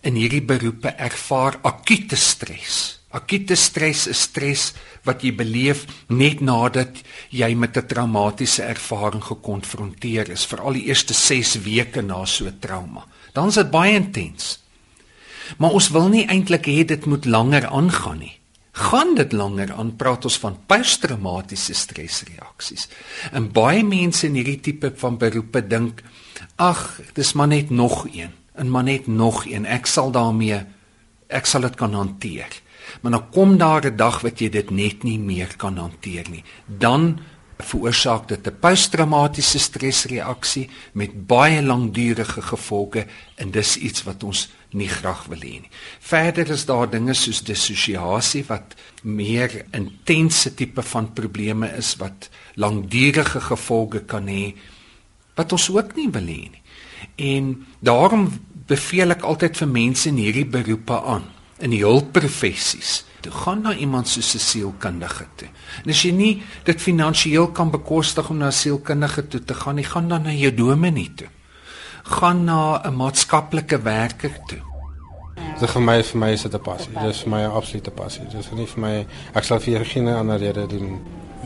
in 0.01 0.15
hierdie 0.15 0.41
beroepe 0.41 0.93
ervaar 0.97 1.59
akute 1.61 2.15
stres. 2.15 3.00
Akute 3.11 3.55
stres 3.59 4.05
is 4.07 4.21
stres 4.29 4.71
wat 5.03 5.23
jy 5.25 5.33
beleef 5.35 5.83
net 6.07 6.39
nadat 6.39 7.01
jy 7.29 7.53
met 7.55 7.77
'n 7.77 7.87
traumatiese 7.87 8.63
ervaring 8.63 9.23
gekonfronteer 9.23 10.29
is, 10.29 10.45
veral 10.45 10.73
die 10.73 10.87
eerste 10.87 11.13
6 11.13 11.55
weke 11.63 12.01
na 12.01 12.25
so 12.25 12.45
'n 12.45 12.59
trauma. 12.59 13.05
Dan 13.33 13.47
is 13.47 13.55
dit 13.55 13.71
baie 13.71 13.93
intens. 13.93 14.59
Maar 15.57 15.71
ons 15.71 15.89
wil 15.89 16.07
nie 16.09 16.27
eintlik 16.27 16.65
hê 16.65 16.85
dit 16.85 17.05
moet 17.05 17.25
langer 17.25 17.67
aangaan 17.67 18.19
nie. 18.19 18.39
Gaan 18.71 19.15
dit 19.15 19.31
langer 19.31 19.73
aan 19.73 19.95
praat 19.95 20.25
ons 20.25 20.37
van 20.39 20.57
posttraumatiese 20.65 21.73
stresreaksies. 21.73 22.87
En 23.31 23.51
baie 23.51 23.83
mense 23.83 24.27
in 24.27 24.33
hierdie 24.33 24.59
tipe 24.59 24.93
van 24.95 25.17
beroepe 25.17 25.67
dink, 25.67 26.03
ag, 26.55 26.99
dis 27.13 27.33
maar 27.33 27.47
net 27.47 27.69
nog 27.69 28.07
een, 28.13 28.31
en 28.55 28.69
maar 28.69 28.83
net 28.83 29.07
nog 29.07 29.45
een. 29.45 29.65
Ek 29.65 29.85
sal 29.85 30.11
daarmee 30.11 30.63
ek 31.31 31.47
sal 31.47 31.61
dit 31.61 31.75
kan 31.79 31.93
hanteer. 31.93 32.51
Maar 33.01 33.11
dan 33.11 33.29
kom 33.31 33.57
daar 33.57 33.85
'n 33.85 33.95
dag 33.95 34.21
wat 34.21 34.39
jy 34.39 34.49
dit 34.49 34.71
net 34.71 35.03
nie 35.03 35.19
meer 35.19 35.55
kan 35.57 35.77
hanteer 35.77 36.29
nie. 36.29 36.43
Dan 36.65 37.19
veroorsaak 37.61 38.27
dit 38.27 38.47
'n 38.47 38.59
posttraumatiese 38.59 39.59
stresreaksie 39.59 40.69
met 40.93 41.27
baie 41.27 41.61
langdurige 41.63 42.41
gevolge 42.41 43.05
en 43.35 43.51
dis 43.51 43.77
iets 43.77 44.03
wat 44.03 44.23
ons 44.23 44.49
nie 44.69 44.87
graag 44.87 45.25
wil 45.25 45.37
hê 45.37 45.61
nie. 45.61 45.69
Verder 45.99 46.49
is 46.49 46.65
daar 46.65 46.89
dinge 46.89 47.13
soos 47.13 47.43
dissosiasie 47.43 48.43
wat 48.47 48.75
meer 49.03 49.65
intense 49.71 50.53
tipe 50.53 50.81
van 50.81 51.13
probleme 51.13 51.67
is 51.77 51.95
wat 51.95 52.29
langdurige 52.55 53.41
gevolge 53.41 53.99
kan 53.99 54.27
hê 54.27 54.55
wat 55.35 55.51
ons 55.51 55.69
ook 55.69 55.95
nie 55.95 56.09
wil 56.09 56.27
hê 56.27 56.49
nie. 56.51 56.61
En 57.15 57.65
daarom 57.79 58.31
beveel 58.67 59.11
ek 59.11 59.21
altyd 59.21 59.57
vir 59.57 59.67
mense 59.67 60.09
in 60.09 60.15
hierdie 60.15 60.45
beroepe 60.45 61.01
aan 61.01 61.23
in 61.61 61.73
die 61.73 61.83
hulpprofessies 61.83 63.01
toe 63.21 63.31
gaan 63.31 63.61
na 63.61 63.75
iemand 63.75 64.07
soos 64.07 64.33
'n 64.35 64.39
sielkundige 64.39 65.25
toe. 65.35 65.47
En 65.83 65.89
as 65.89 66.01
jy 66.01 66.11
nie 66.11 66.43
dit 66.63 66.81
finansiëel 66.81 67.51
kan 67.51 67.71
bekostig 67.71 68.29
om 68.29 68.37
na 68.37 68.47
'n 68.47 68.51
sielkundige 68.51 69.27
toe 69.27 69.43
te 69.43 69.53
gaan 69.53 69.75
nie, 69.75 69.83
gaan 69.83 70.07
dan 70.07 70.23
na 70.23 70.31
jou 70.31 70.53
dominee 70.53 71.11
toe. 71.15 71.27
Gaan 72.03 72.43
na 72.43 72.81
'n 72.83 72.95
maatskaplike 72.95 73.81
werker 73.81 74.31
toe. 74.47 74.61
Dit 75.59 75.69
vir 75.69 75.81
my 75.81 76.03
vir 76.03 76.19
my 76.19 76.31
is 76.31 76.41
dit 76.41 76.53
'n 76.53 76.61
passie. 76.61 76.93
Dis 77.05 77.21
vir 77.21 77.29
my 77.29 77.41
'n 77.43 77.51
absolute 77.51 77.91
passie. 77.91 78.25
Dis 78.31 78.51
nie 78.51 78.65
vir 78.65 78.79
my 78.79 79.05
ek 79.33 79.43
sal 79.43 79.59
vir 79.59 79.85
geen 79.85 80.07
ander 80.07 80.39
rede 80.39 80.67
doen. 80.67 80.99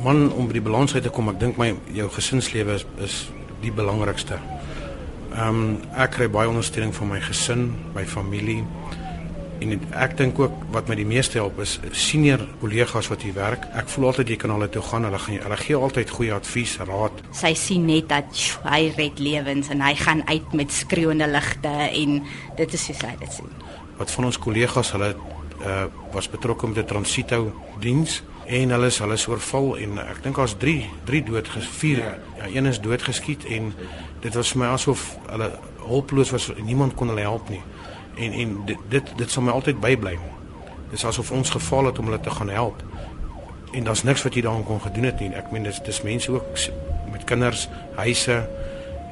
Man 0.04 0.32
om 0.32 0.48
by 0.48 0.54
die 0.54 0.62
balans 0.62 0.94
uit 0.94 1.04
te 1.04 1.10
kom, 1.10 1.30
ek 1.30 1.40
dink 1.40 1.58
my 1.58 1.76
jou 1.94 2.10
gesinslewe 2.10 2.74
is 2.74 2.86
is 2.98 3.30
die 3.62 3.72
belangrikste. 3.72 4.40
Ehm 5.34 5.48
um, 5.48 5.80
ek 5.98 6.12
kry 6.12 6.30
baie 6.30 6.48
ondersteuning 6.48 6.96
van 6.96 7.08
my 7.08 7.20
gesin, 7.20 7.76
my 7.94 8.06
familie. 8.06 8.64
En 9.64 9.76
ek 9.96 10.18
dink 10.20 10.40
ook 10.40 10.56
wat 10.74 10.90
my 10.92 10.98
die 11.00 11.08
meeste 11.08 11.40
help 11.40 11.60
is 11.64 11.78
senior 11.96 12.42
kollegas 12.60 13.08
wat 13.12 13.24
hier 13.24 13.36
werk. 13.38 13.68
Ek 13.78 13.88
voel 13.94 14.10
altyd 14.10 14.34
jy 14.34 14.38
kan 14.42 14.52
hulle 14.56 14.68
toe 14.72 14.84
gaan, 14.84 15.08
hulle 15.08 15.20
gaan 15.22 15.40
hulle 15.46 15.60
gee 15.62 15.78
altyd 15.80 16.12
goeie 16.12 16.34
advies, 16.36 16.76
raad. 16.84 17.22
Sy 17.36 17.54
sien 17.60 17.86
net 17.88 18.10
dat 18.12 18.36
sjoe, 18.36 18.66
hy 18.68 18.82
red 18.98 19.22
lewens 19.24 19.72
en 19.74 19.84
hy 19.86 19.94
gaan 20.00 20.26
uit 20.28 20.54
met 20.58 20.76
skreeuende 20.76 21.30
ligte 21.32 21.72
en 21.88 22.20
dit 22.60 22.78
is 22.78 22.86
soos 22.90 23.04
hy 23.08 23.16
dit 23.22 23.40
sien. 23.40 23.52
Wat 23.96 24.12
van 24.12 24.32
ons 24.32 24.40
kollegas, 24.42 24.92
hulle 24.98 25.16
uh 25.64 25.86
was 26.12 26.28
betrokke 26.30 26.68
met 26.68 26.78
'n 26.78 26.86
transito 26.86 27.54
diens 27.80 28.22
en 28.46 28.70
hulle 28.70 28.88
is 28.88 29.00
hulle 29.00 29.14
is 29.14 29.28
oorval 29.28 29.78
en 29.78 29.98
ek 30.00 30.24
dink 30.24 30.36
daar's 30.36 30.56
3 30.58 30.90
3 31.06 31.24
dood 31.24 31.48
gevier. 31.48 32.20
Ja, 32.38 32.46
een 32.52 32.66
is 32.66 32.82
doodgeskiet 32.82 33.46
en 33.46 33.74
dit 34.20 34.34
was 34.34 34.52
vir 34.52 34.60
my 34.60 34.68
asof 34.68 35.18
hulle 35.30 35.52
hulpeloos 35.88 36.32
was 36.32 36.52
niemand 36.64 36.94
kon 36.94 37.08
hulle 37.08 37.22
help 37.22 37.50
nie 37.50 37.62
en 38.16 38.32
en 38.32 38.58
dit 38.66 38.78
dit, 38.90 39.14
dit 39.18 39.32
sal 39.32 39.44
my 39.44 39.52
altyd 39.52 39.80
bybly. 39.80 40.18
Dis 40.92 41.06
asof 41.06 41.32
ons 41.32 41.50
geval 41.50 41.86
het 41.86 42.00
om 42.00 42.06
hulle 42.06 42.20
te 42.20 42.30
gaan 42.30 42.50
help. 42.50 42.84
En 43.72 43.84
daar's 43.84 44.04
niks 44.04 44.24
wat 44.24 44.34
jy 44.34 44.42
daaraan 44.42 44.64
kon 44.64 44.82
gedoen 44.82 45.04
het 45.04 45.20
nie. 45.20 45.32
Ek 45.36 45.52
meen 45.52 45.64
dis 45.64 45.82
dis 45.84 46.02
mense 46.02 46.32
ook 46.32 46.46
met 47.12 47.24
kinders, 47.24 47.68
huise 47.96 48.44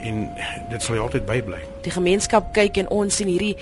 en 0.04 0.30
dit 0.70 0.84
sal 0.84 0.96
jy 0.96 1.02
altyd 1.02 1.26
bybly. 1.26 1.60
Die 1.84 1.92
gemeenskap 1.92 2.54
kyk 2.56 2.78
en 2.84 2.90
ons 2.92 3.16
sien 3.16 3.28
hierdie 3.32 3.56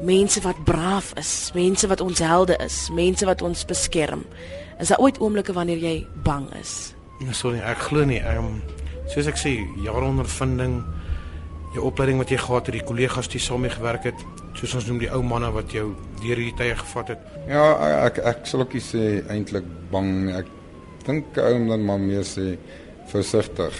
mense 0.00 0.40
wat 0.40 0.64
braaf 0.64 1.12
is, 1.20 1.50
mense 1.54 1.88
wat 1.88 2.00
ons 2.00 2.18
helde 2.24 2.56
is, 2.64 2.88
mense 2.92 3.26
wat 3.28 3.42
ons 3.42 3.64
beskerm. 3.68 4.24
Is 4.80 4.88
daar 4.88 5.00
ooit 5.00 5.20
oomblikke 5.20 5.52
wanneer 5.52 5.80
jy 5.80 6.06
bang 6.24 6.46
is? 6.60 6.94
Nee, 7.20 7.36
sorry, 7.36 7.60
ek 7.60 7.84
glo 7.90 8.04
nie. 8.08 8.20
Ehm 8.24 8.46
um, 8.46 8.60
soos 9.10 9.28
ek 9.28 9.36
sê, 9.40 9.56
jare 9.84 10.06
ondervinding, 10.06 10.80
jou 11.74 11.84
opleiding 11.86 12.18
wat 12.18 12.32
jy 12.32 12.38
gehad 12.40 12.66
het, 12.66 12.76
die 12.78 12.86
kollegas 12.86 13.28
wat 13.28 13.36
jy 13.36 13.42
saam 13.44 13.62
mee 13.64 13.72
gewerk 13.72 14.08
het, 14.10 14.24
soos 14.58 14.74
ons 14.80 14.88
noem 14.90 14.98
die 15.04 15.10
ou 15.14 15.20
manne 15.22 15.50
wat 15.54 15.72
jou 15.74 15.92
deur 16.20 16.40
hierdie 16.40 16.56
tye 16.58 16.74
gevat 16.80 17.14
het. 17.14 17.28
Ja, 17.48 17.64
ek 18.06 18.18
ek 18.26 18.42
sal 18.50 18.64
ook 18.64 18.74
nie 18.76 18.84
sê 18.84 19.04
eintlik 19.30 19.66
bang 19.92 20.10
nie. 20.26 20.34
Ek 20.40 20.50
dink 21.06 21.38
ou 21.38 21.54
dan 21.70 21.86
maar 21.86 22.02
meer 22.02 22.26
sê 22.26 22.56
versigtig 23.10 23.76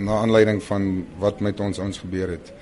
na 0.00 0.22
aanleiding 0.22 0.60
van 0.64 0.88
wat 1.20 1.40
met 1.44 1.60
ons 1.60 1.80
ons 1.82 2.02
gebeur 2.04 2.36
het. 2.36 2.52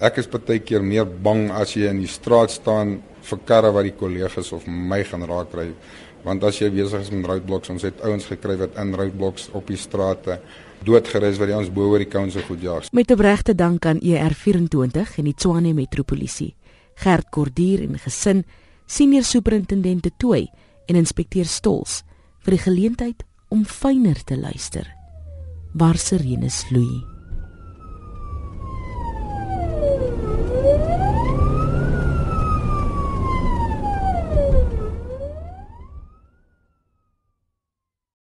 Ek 0.00 0.20
is 0.20 0.28
baie 0.32 0.60
keer 0.64 0.84
meer 0.84 1.04
bang 1.04 1.50
as 1.52 1.74
jy 1.76 1.90
in 1.90 2.00
die 2.00 2.08
straat 2.08 2.52
staan 2.54 2.98
vir 3.26 3.42
karre 3.48 3.72
wat 3.76 3.84
die 3.84 3.96
kollegas 3.96 4.52
of 4.56 4.64
my 4.66 5.02
gaan 5.04 5.26
raakry. 5.28 5.70
Want 6.24 6.44
as 6.44 6.60
jy 6.60 6.70
besig 6.72 7.04
is 7.04 7.12
met 7.12 7.28
roadblocks, 7.28 7.72
ons 7.72 7.84
het 7.84 8.00
ouens 8.04 8.26
gekry 8.28 8.56
wat 8.60 8.76
in 8.80 8.94
roadblocks 8.96 9.48
op 9.56 9.68
die 9.68 9.80
strate 9.80 10.38
doodgerus 10.84 11.38
wat 11.40 11.50
die 11.50 11.56
ons 11.56 11.72
bo 11.72 11.90
oor 11.92 12.02
die 12.02 12.10
kanse 12.10 12.42
goed 12.46 12.62
jaag. 12.64 12.88
Met 12.96 13.10
opregte 13.10 13.54
dank 13.54 13.86
aan 13.86 14.00
ER24 14.00 15.18
en 15.20 15.28
die 15.28 15.36
Tshwane 15.36 15.74
Metropolisie. 15.76 16.54
Gert 17.00 17.30
Kordier 17.30 17.84
en 17.86 17.98
gesin, 17.98 18.44
senior 18.86 19.24
superintendente 19.24 20.10
Tooi 20.16 20.48
en 20.86 20.98
inspekteur 21.00 21.48
Stols 21.48 22.02
vir 22.44 22.56
die 22.56 22.64
geleentheid 22.64 23.24
om 23.50 23.64
fyner 23.64 24.18
te 24.24 24.38
luister. 24.38 24.86
Waar 25.72 25.98
sirenes 25.98 26.64
loei. 26.70 27.09